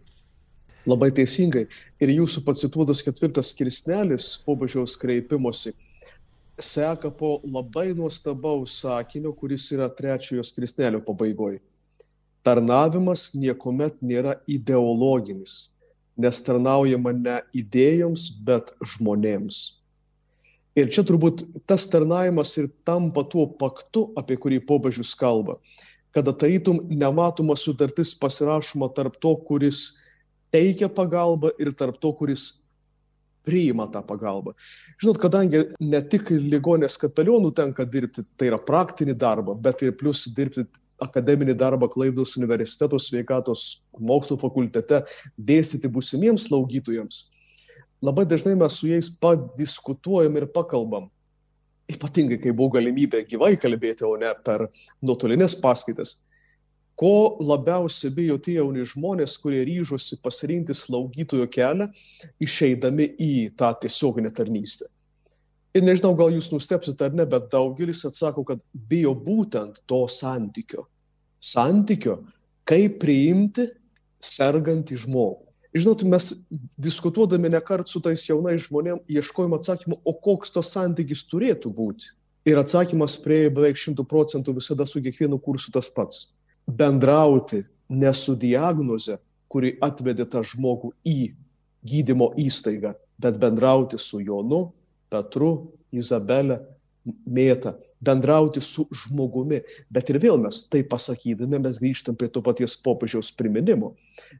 [0.88, 1.66] Labai teisingai.
[2.00, 5.74] Ir jūsų pacituotas ketvirtas skirsnelis pobažiaus kreipimosi
[6.60, 11.60] seka po labai nuostabaus sakinio, kuris yra trečiojo skirsnelio pabaigoje.
[12.46, 15.74] Tarnavimas niekuomet nėra ideologinis,
[16.20, 19.80] nes tarnaujama ne idėjoms, bet žmonėms.
[20.78, 25.58] Ir čia turbūt tas tarnavimas ir tampa tuo paktu, apie kurį pobažius kalba,
[26.14, 29.98] kada tarytum nematoma sutartis pasirašoma tarp to, kuris
[30.54, 32.60] teikia pagalbą ir tarp to, kuris
[33.46, 34.54] priima tą pagalbą.
[35.00, 40.26] Žinot, kadangi ne tik ligonės kapelionų tenka dirbti, tai yra praktinį darbą, bet ir plus
[40.36, 40.66] dirbti
[41.02, 45.02] akademinį darbą Klaipdos universiteto sveikatos mokslo fakultete,
[45.36, 47.26] dėstyti būsimiems slaugytojams.
[48.00, 51.10] Labai dažnai mes su jais padiskutuojam ir pakalbam.
[51.90, 54.68] Ypatingai, kai buvo galimybė gyvai kalbėti, o ne per
[55.02, 56.20] nuotolinės paskaitas
[57.00, 61.86] ko labiausiai bijo tie jauni žmonės, kurie ryžosi pasirinkti slaugytojo kelią,
[62.44, 64.90] išeidami į tą tiesioginę tarnystę.
[65.76, 70.86] Ir nežinau, gal jūs nustepsit ar ne, bet daugelis atsako, kad bijo būtent to santykio.
[71.40, 72.16] Santykio,
[72.66, 73.68] kaip priimti
[74.20, 75.46] sergantį žmogų.
[75.70, 76.32] Žinot, mes
[76.74, 82.10] diskutuodami ne kart su tais jaunais žmonėmis ieškojom atsakymų, o koks to santykis turėtų būti.
[82.50, 86.26] Ir atsakymas prie beveik šimtų procentų visada su kiekvienu kursu tas pats
[86.70, 89.18] bendrauti ne su diagnoze,
[89.50, 91.32] kuri atvedė tą žmogų į
[91.86, 94.70] gydymo įstaigą, bet bendrauti su Jonu,
[95.10, 96.60] Petru, Izabelė,
[97.24, 99.62] Mėta, bendrauti su žmogumi.
[99.92, 103.94] Bet ir vėl mes tai pasakydami, mes grįžtam prie to paties popiežiaus priminimo.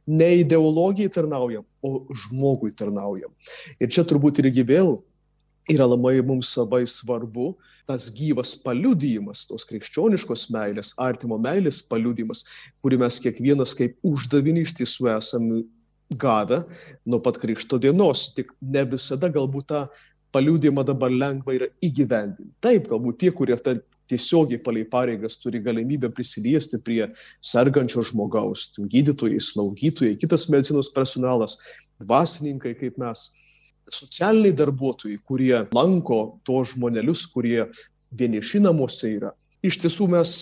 [0.07, 3.33] Ne ideologijai tarnaujam, o žmogui tarnaujam.
[3.81, 4.99] Ir čia turbūt irgi vėl
[5.69, 7.53] yra labai mums labai svarbu,
[7.89, 12.45] tas gyvas paliudijimas, tos krikščioniškos meilės, artimo meilės paliudijimas,
[12.81, 15.63] kurį mes kiekvienas kaip uždavinį iš tiesų esame
[16.11, 16.63] gavę
[17.07, 18.29] nuo pat krikšto dienos.
[18.35, 19.81] Tik ne visada galbūt tą
[20.31, 22.53] paliudimą dabar lengva yra įgyvendinti.
[22.63, 23.57] Taip, galbūt tie, kurie
[24.11, 27.05] tiesiogiai palei pareigas turi galimybę prisiliesti prie
[27.39, 31.57] sergančio žmogaus, gydytojai, slaugytojai, kitas medicinos personalas,
[32.01, 33.29] dvasininkai kaip mes,
[33.91, 37.65] socialiniai darbuotojai, kurie lanko to žmonelius, kurie
[38.11, 39.31] vieniši namuose yra.
[39.63, 40.35] Iš tiesų mes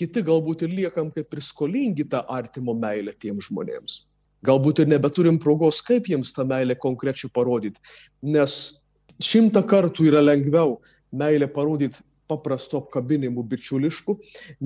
[0.00, 4.04] kiti galbūt ir liekam kaip ir skolingi tą artimo meilę tiem žmonėms.
[4.46, 7.80] Galbūt ir nebeturim progos, kaip jiems tą meilę konkrečiai parodyti,
[8.22, 8.82] nes
[9.22, 10.78] šimtą kartų yra lengviau
[11.12, 14.16] meilę parodyti paprastu apkabinimu bičiulišku,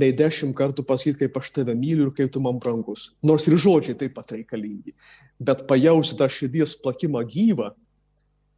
[0.00, 3.10] nei dešimt kartų pasakyti, kaip aš tave myliu ir kaip tu man brangus.
[3.22, 4.94] Nors ir žodžiai taip pat reikalingi.
[5.40, 7.70] Bet pajausti tą širdies plakimą gyvą,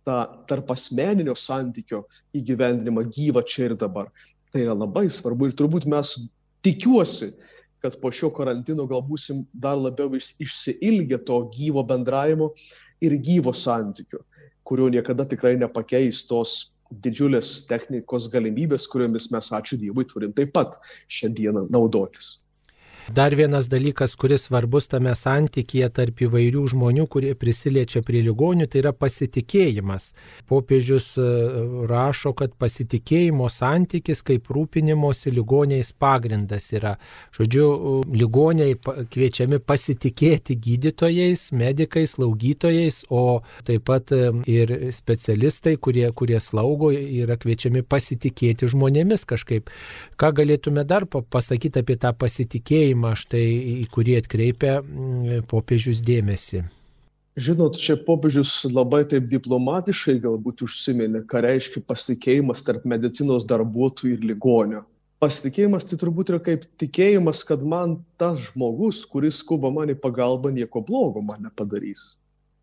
[0.06, 0.18] tą
[0.50, 4.10] tarp asmeninio santykio įgyvendinimą gyvą čia ir dabar.
[4.52, 6.16] Tai yra labai svarbu ir turbūt mes
[6.62, 7.32] tikiuosi,
[7.82, 12.52] kad po šio karantino gal būsim dar labiau išsiilgę to gyvo bendravimo
[13.02, 14.22] ir gyvo santykio,
[14.72, 16.72] kurio niekada tikrai nepakeis tos
[17.04, 20.78] didžiulės technikos galimybės, kuriomis mes, ačiū Dievui, turim taip pat
[21.12, 22.38] šiandieną naudotis.
[23.10, 28.78] Dar vienas dalykas, kuris svarbus tame santykėje tarp įvairių žmonių, kurie prisiliečia prie ligonių, tai
[28.78, 30.12] yra pasitikėjimas.
[30.46, 31.24] Popiežius e,
[31.90, 36.94] rašo, kad pasitikėjimo santykis kaip rūpinimosi ligoniais pagrindas yra.
[37.34, 37.64] Žodžiu,
[38.14, 46.92] ligoniai kviečiami pasitikėti gydytojais, medikais, slaugytojais, o taip pat e, ir specialistai, kurie, kurie slaugo,
[46.94, 49.74] yra kviečiami pasitikėti žmonėmis kažkaip.
[50.14, 52.91] Ką galėtume dar pasakyti apie tą pasitikėjimą?
[52.92, 56.64] Tikėjimą, štai į kurį atkreipia mm, popiežius dėmesį.
[57.36, 64.26] Žinot, čia popiežius labai taip diplomatiškai galbūt užsiminė, ką reiškia pasitikėjimas tarp medicinos darbuotojų ir
[64.26, 64.84] ligonio.
[65.22, 70.52] Pasitikėjimas tai turbūt yra kaip tikėjimas, kad man tas žmogus, kuris skuba man į pagalbą,
[70.52, 72.18] nieko blogo man nepadarys.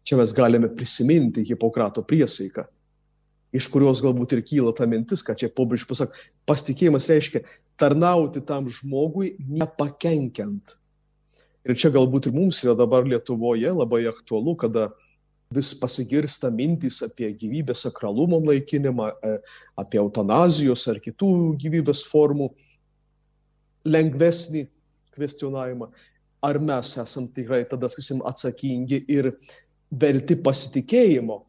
[0.06, 2.68] Čia mes galime prisiminti Hipokrato priesaiką,
[3.56, 6.14] iš kurios galbūt ir kyla ta mintis, kad čia popiežius pasak,
[6.50, 7.44] pasitikėjimas reiškia
[7.80, 10.78] tarnauti tam žmogui nepakenkiant.
[11.66, 14.90] Ir čia galbūt ir mums yra dabar Lietuvoje labai aktualu, kada
[15.54, 19.38] vis pasigirsta mintys apie gyvybės sakralumo naikinimą, e,
[19.82, 22.52] apie eutanazijos ar kitų gyvybės formų
[23.90, 24.68] lengvesnį
[25.16, 25.90] kvestionavimą.
[26.40, 29.34] Ar mes esam tikrai tada, sakysim, atsakingi ir
[29.90, 31.42] verti pasitikėjimo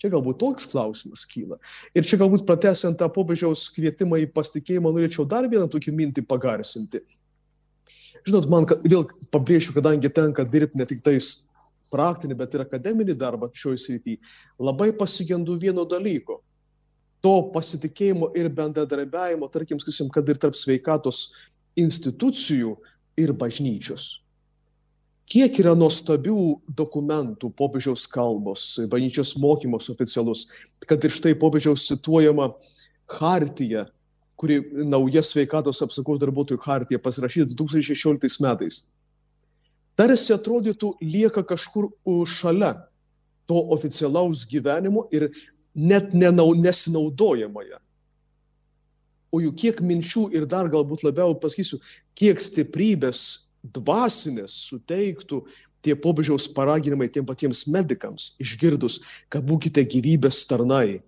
[0.00, 1.58] Čia galbūt toks klausimas kyla.
[1.92, 7.02] Ir čia galbūt pratesiant tą popiežiaus kvietimą į pasitikėjimą, norėčiau dar vieną tokį mintį pagarsinti.
[8.24, 11.28] Žinot, man vėl pabrėšiu, kadangi tenka dirbti ne tik tais
[11.92, 14.22] praktinį, bet ir akademinį darbą šioje srityje,
[14.60, 16.40] labai pasigendu vieno dalyko.
[17.20, 21.26] To pasitikėjimo ir bendradarbiavimo, tarkim, sakysim, kad ir tarp sveikatos
[21.76, 22.78] institucijų
[23.20, 24.20] ir bažnyčios
[25.30, 30.48] kiek yra nuostabių dokumentų, popiežiaus kalbos, bažnyčios mokymos oficialus,
[30.86, 32.50] kad ir štai popiežiaus cituojama
[33.10, 33.86] Hartija,
[34.40, 38.84] kuri nauja sveikatos apsaugos darbuotojų Hartija pasirašyta 2016 metais.
[39.98, 41.90] Tarsi atrodytų lieka kažkur
[42.26, 42.72] šalia
[43.50, 45.28] to oficialaus gyvenimo ir
[45.74, 47.80] net nenau, nesinaudojama ją.
[49.30, 51.78] O juk kiek minčių ir dar galbūt labiau pasakysiu,
[52.18, 55.44] kiek stiprybės dvasinės suteiktų
[55.84, 59.00] tie popiežiaus paraginimai tiem patiems medikams, išgirdus,
[59.32, 61.00] kad būkite gyvybės tarnai,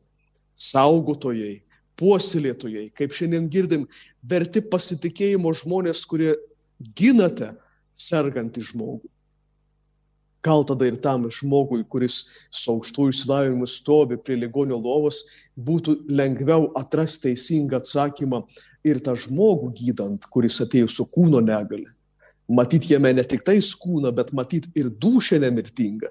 [0.57, 1.61] saugotojai,
[2.01, 3.87] puoselėtojai, kaip šiandien girdim,
[4.25, 6.35] verti pasitikėjimo žmonės, kurie
[6.97, 7.53] ginate
[7.95, 9.09] sergantį žmogų.
[10.43, 15.21] Gal tada ir tam žmogui, kuris su aukštų išsilavinimu stovi prie ligonio lovos,
[15.55, 18.43] būtų lengviau atrasti teisingą atsakymą
[18.83, 21.93] ir tą žmogų gydant, kuris atėjo su kūno negale
[22.53, 26.11] matyt jame ne tik tais kūną, bet matyt ir dušę nemirtingą,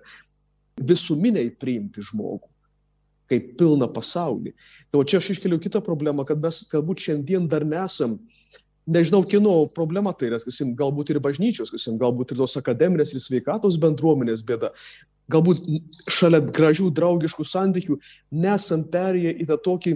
[0.82, 2.48] visuminiai priimti žmogų
[3.32, 4.52] kaip pilną pasaulį.
[4.92, 8.18] Tai o čia aš iškeliu kitą problemą, kad mes galbūt šiandien dar nesam,
[8.92, 13.24] nežinau, kino problema tai yra, sakysim, galbūt ir bažnyčios, sakysim, galbūt ir tos akademinės ir
[13.24, 14.74] sveikatos bendruomenės bėda.
[15.32, 15.64] Galbūt
[16.12, 17.96] šalia gražių draugiškų santykių
[18.36, 19.94] nesam perėję į tą tokį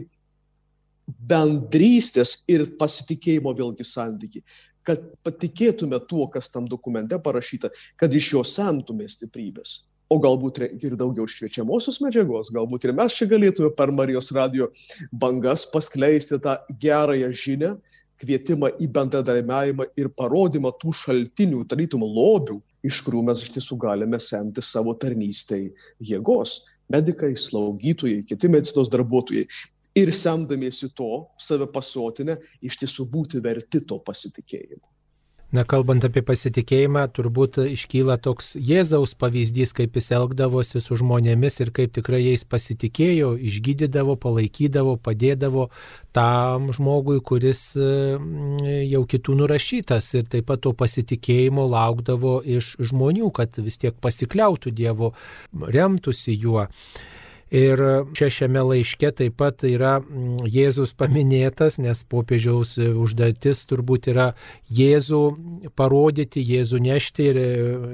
[1.05, 4.45] bendrystės ir pasitikėjimo vėlgi santyki
[4.85, 9.81] kad patikėtume tuo, kas tam dokumente parašyta, kad iš jo semtume stiprybės.
[10.05, 14.69] O galbūt ir daugiau šviečiamosios medžiagos, galbūt ir mes čia galėtume per Marijos radio
[15.09, 17.71] bangas paskleisti tą gerąją žinę,
[18.21, 24.21] kvietimą į bendradarbiavimą ir parodymą tų šaltinių, tarytum lobių, iš kurių mes iš tiesų galime
[24.21, 25.71] semti savo tarnystėj
[26.11, 26.61] jėgos.
[26.85, 29.47] Medikai, slaugytojai, kiti medicinos darbuotojai
[29.95, 34.83] ir semdamiesi to, save pasotinę, iš tiesų būti verti to pasitikėjimo.
[35.55, 41.71] Na, kalbant apie pasitikėjimą, turbūt iškyla toks Jėzaus pavyzdys, kaip jis elgdavosi su žmonėmis ir
[41.75, 45.69] kaip tikrai jais pasitikėjo, išgydydavo, palaikydavo, padėdavo
[46.17, 53.29] tam žmogui, kuris mm, jau kitų nurašytas ir taip pat to pasitikėjimo laukdavo iš žmonių,
[53.37, 55.13] kad vis tiek pasikliautų Dievo,
[55.53, 56.67] remtųsi juo.
[57.53, 57.77] Ir
[58.17, 64.31] čia šiame laiške taip pat yra mm, Jėzus paminėtas, nes popiežiaus užduotis turbūt yra
[64.73, 65.19] Jėzų
[65.77, 67.37] parodyti, Jėzų nešti ir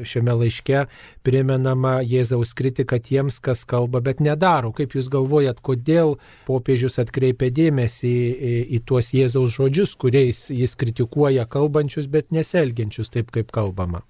[0.08, 0.86] šiame laiške
[1.28, 4.72] primenama Jėzaus kritika tiems, kas kalba, bet nedaro.
[4.72, 6.16] Kaip Jūs galvojat, kodėl
[6.48, 13.12] popiežius atkreipia dėmesį į, į, į tuos Jėzaus žodžius, kuriais jis kritikuoja kalbančius, bet neselgiančius
[13.12, 14.06] taip, kaip kalbama?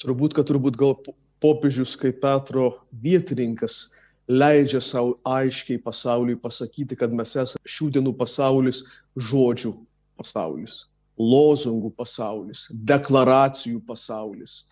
[0.00, 0.96] Turbūt, kad turbūt gal
[1.44, 3.90] popiežius kaip Petro vietininkas
[4.28, 8.82] leidžia savo aiškiai pasauliui pasakyti, kad mes esame šių dienų pasaulis
[9.14, 9.72] žodžių
[10.18, 10.86] pasaulis,
[11.18, 14.64] lozungų pasaulis, deklaracijų pasaulis,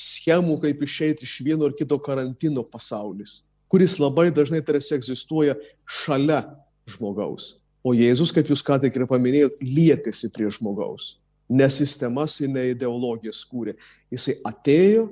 [0.00, 3.40] schemų, kaip išeiti iš vieno ar kito karantino pasaulis,
[3.70, 6.42] kuris labai dažnai tarsi egzistuoja šalia
[6.88, 7.56] žmogaus.
[7.80, 11.14] O Jėzus, kaip jūs ką tik ir paminėjote, lietėsi prie žmogaus.
[11.50, 13.74] Ne sistemas ne ideologijas kūrė.
[14.12, 15.08] Jisai atėjo,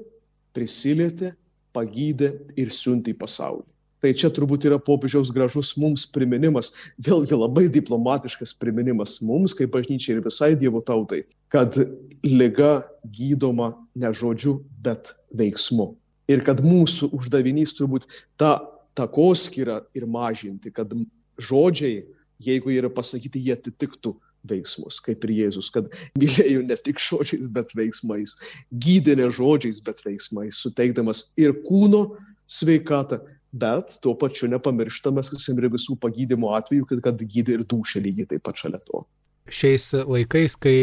[0.54, 1.32] prisilietė,
[1.74, 3.64] pagydė ir siuntė į pasaulį.
[3.98, 6.70] Tai čia turbūt yra popiežiaus gražus mums priminimas,
[7.02, 11.74] vėlgi labai diplomatiškas priminimas mums, kaip bažnyčiai ir visai Dievo tautai, kad
[12.22, 15.96] lyga gydoma ne žodžiu, bet veiksmu.
[16.30, 18.06] Ir kad mūsų uždavinys turbūt
[18.38, 18.58] tą
[18.98, 20.92] takoskirą ir mažinti, kad
[21.38, 22.04] žodžiai,
[22.42, 24.14] jeigu yra pasakyti, jie atitiktų
[24.48, 25.88] veiksmus, kaip ir Jėzus, kad
[26.18, 28.36] mylėjo ne tik žodžiais, bet veiksmais,
[28.70, 32.04] gydė ne žodžiais, bet veiksmais, suteikdamas ir kūno
[32.48, 33.20] sveikatą,
[33.52, 38.44] bet tuo pačiu nepamirštamas, kas ir visų pagydymo atveju, kad, gydė ir dušę lygiai taip
[38.44, 39.06] pat šalia to
[39.50, 40.76] šiais laikais, kai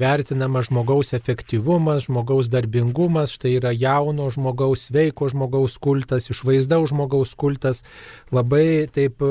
[0.00, 7.82] vertinama žmogaus efektyvumas, žmogaus darbingumas, štai yra jauno žmogaus, sveiko žmogaus kultas, išvaizdaus žmogaus kultas,
[8.34, 9.22] labai taip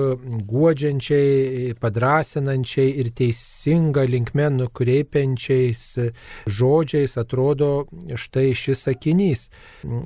[0.50, 5.86] guodžiančiai, padrasinančiai ir teisinga linkme nukreipiančiais
[6.50, 9.48] žodžiais atrodo štai šis sakinys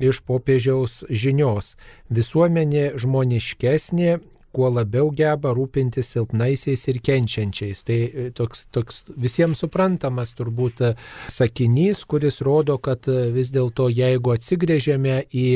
[0.04, 1.76] iš popiežiaus žinios.
[2.14, 4.20] Visuomenė žmoniškesnė,
[4.54, 7.82] kuo labiau geba rūpintis silpnaisiais ir kenčiančiais.
[7.88, 10.92] Tai e, toks, toks visiems suprantamas turbūt e,
[11.34, 15.48] sakinys, kuris rodo, kad e, vis dėlto jeigu atsigrėžiame į,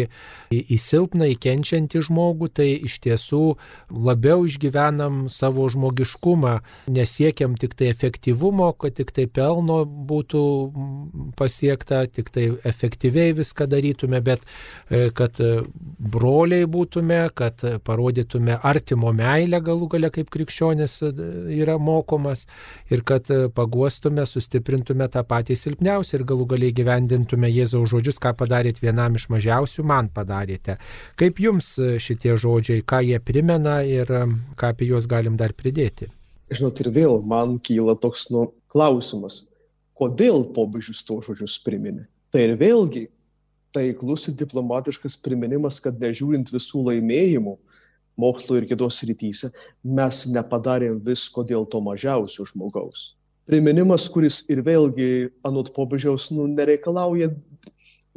[0.49, 3.43] į, į silpną, į kenčiantį žmogų, tai iš tiesų
[3.93, 6.57] labiau išgyvenam savo žmogiškumą,
[6.93, 10.43] nesiekiam tik tai efektyvumo, kad tik tai pelno būtų
[11.37, 14.43] pasiekta, tik tai efektyviai viską darytume, bet
[15.17, 21.09] kad broliai būtume, kad parodytume ar artimo meilę galų gale kaip krikščionis e,
[21.59, 22.45] yra mokomas
[22.89, 28.31] ir kad e, paguostume, sustiprintume tą patį silpniausią ir galų galiai gyvendintume Jėzaus žodžius, ką
[28.39, 30.77] padarėt vienam iš mažiausių, man padarėte.
[31.19, 34.07] Kaip jums e, šitie žodžiai, ką jie primena ir
[34.55, 36.07] ką apie juos galim dar pridėti?
[36.47, 39.49] Žinot, ir vėl man kyla toks nu, klausimas,
[39.99, 42.07] kodėl popiežius to žodžius priminė.
[42.31, 43.09] Tai ir vėlgi
[43.75, 47.57] taiklus ir diplomatiškas priminimas, kad nežiūrint visų laimėjimų,
[48.17, 49.51] mokslo ir kitos rytyse,
[49.83, 53.13] mes nepadarėm visko dėl to mažiausio žmogaus.
[53.47, 57.29] Priminimas, kuris ir vėlgi anot popiežiaus nu, nereikalauja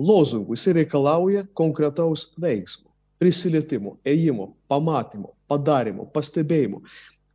[0.01, 2.89] lozungų, jis reikalauja konkretaus veiksmo,
[3.21, 6.83] prisilietimo, ėjimo, pamatymo, padarimo, pastebėjimo.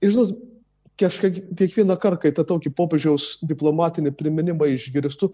[0.04, 0.36] Ir žinot,
[1.00, 5.32] kažkaip kiekvieną kartą, kai tą tokį popiežiaus diplomatinį priminimą išgirstu,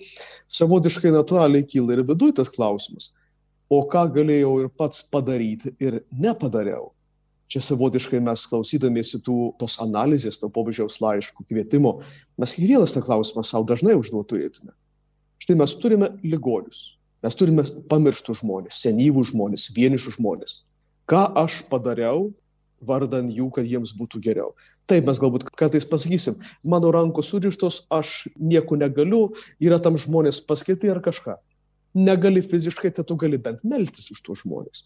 [0.51, 3.11] savotiškai natūraliai kyla ir viduje tas klausimas,
[3.71, 6.91] o ką galėjau ir pats padaryti ir nepadariau
[7.51, 11.97] čia savotiškai mes klausydamiesi tų, tos analizės, to popiežiaus laiškų, kvietimo,
[12.39, 14.71] mes kiekvienas tą klausimą savo dažnai užduot turėtume.
[15.41, 16.95] Štai mes turime ligonius,
[17.25, 20.61] mes turime pamirštų žmonės, senyvų žmonės, vienišų žmonės.
[21.09, 22.29] Ką aš padariau,
[22.81, 24.53] vardan jų, kad jiems būtų geriau.
[24.89, 29.27] Taip mes galbūt kartais pasakysim, mano rankos surištos, aš nieko negaliu,
[29.61, 31.37] yra tam žmonės paskirti ar kažką
[31.95, 34.85] negali fiziškai, tai tu gali bent meltis už tuos žmonės.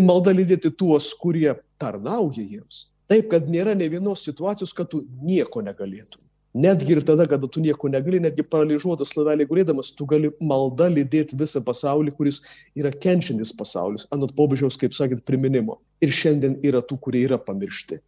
[0.00, 2.86] Malda lydėti tuos, kurie tarnauja jiems.
[3.08, 6.20] Taip, kad nėra ne vienos situacijos, kad tu nieko negalėtum.
[6.58, 11.36] Netgi ir tada, kada tu nieko negali, netgi paralyžiuotas lavelį gulėdamas, tu gali malda lydėti
[11.38, 12.40] visą pasaulį, kuris
[12.76, 15.78] yra kenčiantis pasaulis, anot pobūdžiaus, kaip sakėt, priminimo.
[16.04, 18.00] Ir šiandien yra tų, kurie yra pamiršti,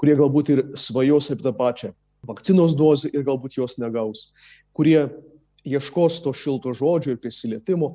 [0.00, 1.92] kurie galbūt ir svajos apie tą pačią
[2.26, 4.30] vakcinos dozę ir galbūt jos negaus,
[4.76, 5.08] kurie
[5.64, 7.94] ieškos to šilto žodžio ir prisilietimo.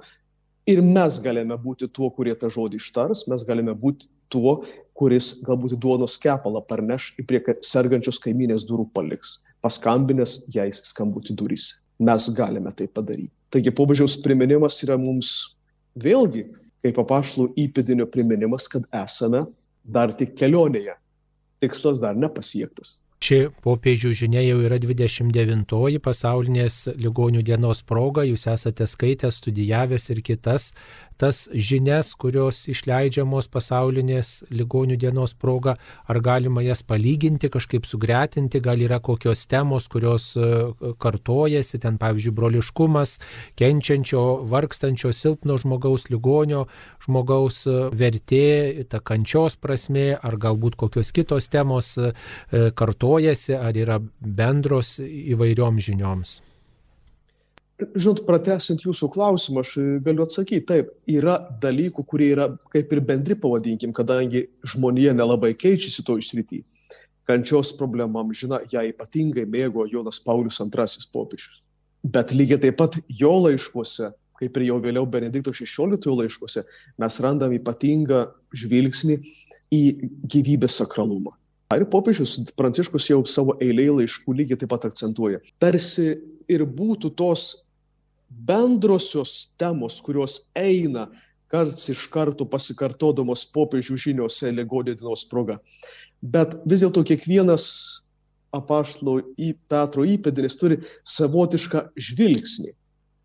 [0.68, 4.60] Ir mes galime būti tuo, kurie tą žodį ištars, mes galime būti tuo,
[4.98, 11.78] kuris galbūt duonos kepalą parneš ir prie sergančios kaiminės durų paliks, paskambinės jai skambutį durys.
[11.98, 13.34] Mes galime tai padaryti.
[13.50, 15.56] Taigi pobūdžiaus priminimas yra mums
[15.98, 16.46] vėlgi,
[16.86, 19.46] kaip apaštlų įpėdinio priminimas, kad esame
[19.82, 20.98] dar tik kelionėje.
[21.64, 23.00] Tikslas dar nepasiektas.
[23.18, 30.22] Ši popiežių žinia jau yra 29-oji pasaulinės ligonių dienos proga, jūs esate skaitę, studijavęs ir
[30.22, 30.70] kitas
[31.18, 35.76] tas žinias, kurios išleidžiamos pasaulinės ligonių dienos proga,
[36.08, 40.48] ar galima jas palyginti, kažkaip sugretinti, gal yra kokios temos, kurios e,
[41.02, 43.18] kartojasi, ten pavyzdžiui, broliškumas,
[43.60, 46.66] kenčiančio, vargstančio, silpno žmogaus, ligonio
[47.06, 52.12] žmogaus e, vertė, ta kančios prasme, ar galbūt kokios kitos temos e,
[52.78, 56.42] kartojasi, ar yra bendros įvairiom žinioms.
[57.78, 63.36] Žinot, pratesant jūsų klausimą, aš galiu atsakyti, taip, yra dalykų, kurie yra kaip ir bendri,
[63.38, 66.64] pavadinkim, kadangi žmonija nelabai keičiasi to išsrity.
[67.30, 71.60] Kančios problemam, žina, ją ypatingai mėgo Jonas Paulius II popiežius.
[72.02, 74.10] Bet lygiai taip pat jo laiškuose,
[74.42, 76.66] kaip ir jau vėliau Benedikto XVI laiškuose,
[76.98, 78.24] mes randam ypatingą
[78.58, 79.20] žvilgsnį
[79.70, 79.84] į
[80.26, 81.36] gyvybės sakralumą.
[81.76, 85.44] Ir popiežius Pranciškus jau savo eilėje laiškų lygiai taip pat akcentuoja.
[85.60, 86.16] Tarsi
[86.48, 87.67] ir būtų tos
[88.30, 91.08] bendrosios temos, kurios eina
[91.52, 95.60] karts iš karto pasikartodamos popiežių žiniuose ligonio dienos proga.
[96.22, 97.68] Bet vis dėlto kiekvienas
[98.56, 102.74] apaštalo į Petro įpėdinis turi savotišką žvilgsnį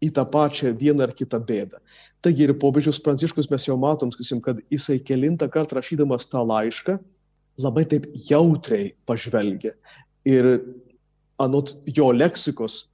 [0.03, 1.79] į tą pačią vieną ar kitą bėdą.
[2.23, 6.99] Taigi ir popiežius Pranciškus mes jau matom, sakysim, kad jisai kelintą kartą rašydamas tą laišką
[7.63, 9.75] labai taip jautriai pažvelgia.
[10.27, 10.63] Ir
[11.43, 12.87] anot jo leksikos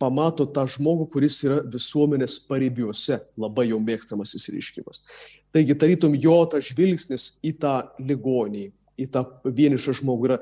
[0.00, 5.02] pamato tą žmogų, kuris yra visuomenės paribiuose, labai jau mėgstamas įsireiškimas.
[5.54, 8.68] Taigi, tarytum, jo tas žvilgsnis į tą ligonį,
[8.98, 10.40] į tą vienišą žmogų yra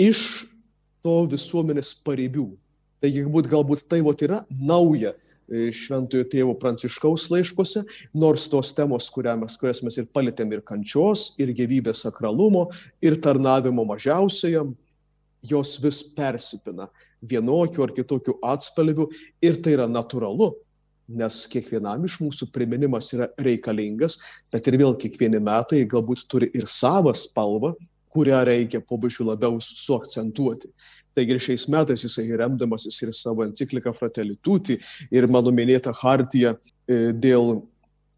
[0.00, 0.44] iš
[1.02, 2.46] to visuomenės paribių.
[3.02, 7.82] Taigi, galbūt, galbūt tai vat, yra nauja e, šventojo tėvo pranciškaus laiškose,
[8.14, 12.68] nors tos temos, mes, kurias mes ir palėtėm ir kančios, ir gyvybės sakralumo,
[13.02, 14.76] ir tarnavimo mažiausiajam,
[15.42, 16.86] jos vis persipina
[17.22, 19.08] vienokiu ar kitokiu atspalviu
[19.42, 20.52] ir tai yra natūralu,
[21.12, 24.18] nes kiekvienam iš mūsų priminimas yra reikalingas,
[24.52, 27.74] bet ir vėl kiekvieni metai galbūt turi ir savą spalvą,
[28.12, 30.70] kurią reikia pobišių labiau suakcentuoti.
[31.12, 34.78] Taigi ir šiais metais jisai remdamasis ir savo encikliką Fratelli Tutti
[35.12, 37.60] ir mano minėtą hartiją e, dėl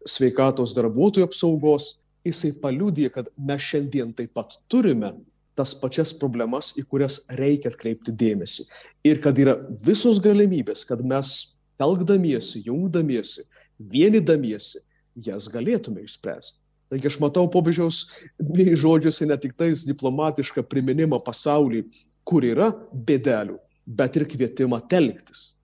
[0.07, 1.95] sveikatos darbuotojų apsaugos,
[2.25, 5.11] jisai paliūdė, kad mes šiandien taip pat turime
[5.55, 8.67] tas pačias problemas, į kurias reikia atkreipti dėmesį.
[9.07, 13.45] Ir kad yra visos galimybės, kad mes telkdamiesi, jungdamiesi,
[13.79, 14.81] vienydamiesi,
[15.15, 16.59] jas galėtume išspręsti.
[16.91, 18.03] Taigi aš matau popiežiaus
[18.83, 21.87] žodžiuose ne tik tais diplomatišką priminimą pasauliui,
[22.25, 25.55] kur yra bėdelių, bet ir kvietimą telktis.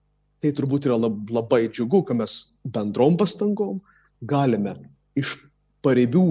[0.42, 3.78] Tai turbūt yra labai džiugu, kad mes bendrom pastangom
[4.18, 4.74] galime
[5.18, 5.36] iš
[5.82, 6.26] pareibių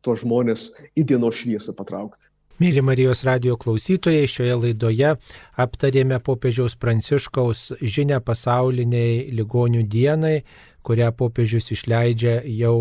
[0.00, 2.30] to žmonės į dienos šviesą patraukti.
[2.60, 5.14] Mėly Marijos radio klausytojai, šioje laidoje
[5.62, 10.42] aptarėme popiežiaus Pranciškaus žinę pasauliniai ligonių dienai,
[10.84, 12.74] kurią popiežius išleidžia jau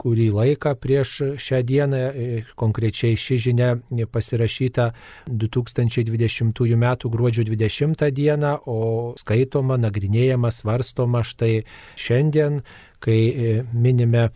[0.00, 2.00] kurį laiką prieš šią dieną.
[2.62, 3.74] Konkrečiai ši žinia
[4.08, 4.86] pasirašyta
[5.28, 6.86] 2020 m.
[7.04, 8.54] gruodžio 20 d.
[8.64, 8.78] o
[9.20, 12.62] skaitoma, nagrinėjama, svarstoma štai šiandien,
[13.04, 13.20] kai
[13.76, 14.30] minime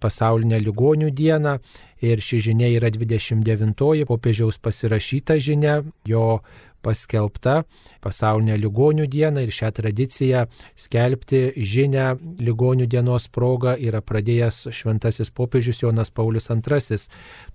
[0.00, 1.58] pasaulinę ligonių dieną
[2.04, 6.40] ir ši žinia yra 29-oji popiežiaus pasirašyta žinia, jo
[6.84, 7.62] paskelbta
[8.04, 10.46] pasaulinė ligonių diena ir šią tradiciją
[10.78, 16.58] skelbti žinę ligonių dienos proga yra pradėjęs šventasis popiežius Jonas Paulius II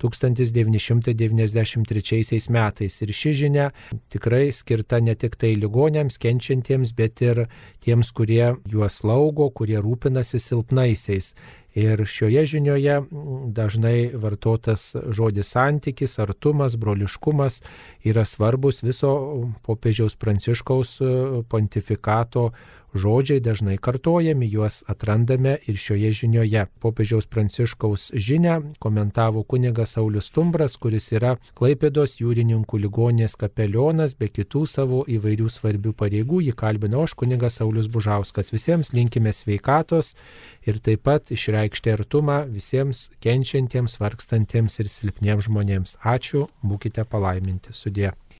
[0.04, 3.02] 1993 metais.
[3.02, 3.68] Ir ši žinia
[4.14, 7.48] tikrai skirta ne tik tai ligonėms, kenčiantiems, bet ir
[7.84, 11.34] tiems, kurie juos laugo, kurie rūpinasi silpnaisiais.
[11.74, 13.00] Ir šioje žinioje
[13.50, 17.62] dažnai vartotas žodis santykis, artumas, broliškumas
[18.06, 19.14] yra svarbus viso
[19.66, 21.10] popiežiaus pranciškaus e,
[21.50, 22.52] pontifikato
[22.94, 26.66] žodžiai dažnai kartojami, juos atrandame ir šioje žinioje.
[26.80, 34.66] Popiežiaus pranciškaus žinę komentavo kunigas Saulis Tumbras, kuris yra Klaipėdos jūrininkų ligonės kapelionas, be kitų
[34.70, 36.42] savo įvairių svarbių pareigų.
[36.48, 38.54] Jį kalbino aš kunigas Saulis Bužauskas.
[38.54, 40.14] Visiems linkime sveikatos
[40.66, 45.98] ir taip pat išreikšti artumą visiems kenčiantiems, vargstantiems ir silpniems žmonėms.
[46.04, 48.14] Ačiū, būkite palaiminti sudė.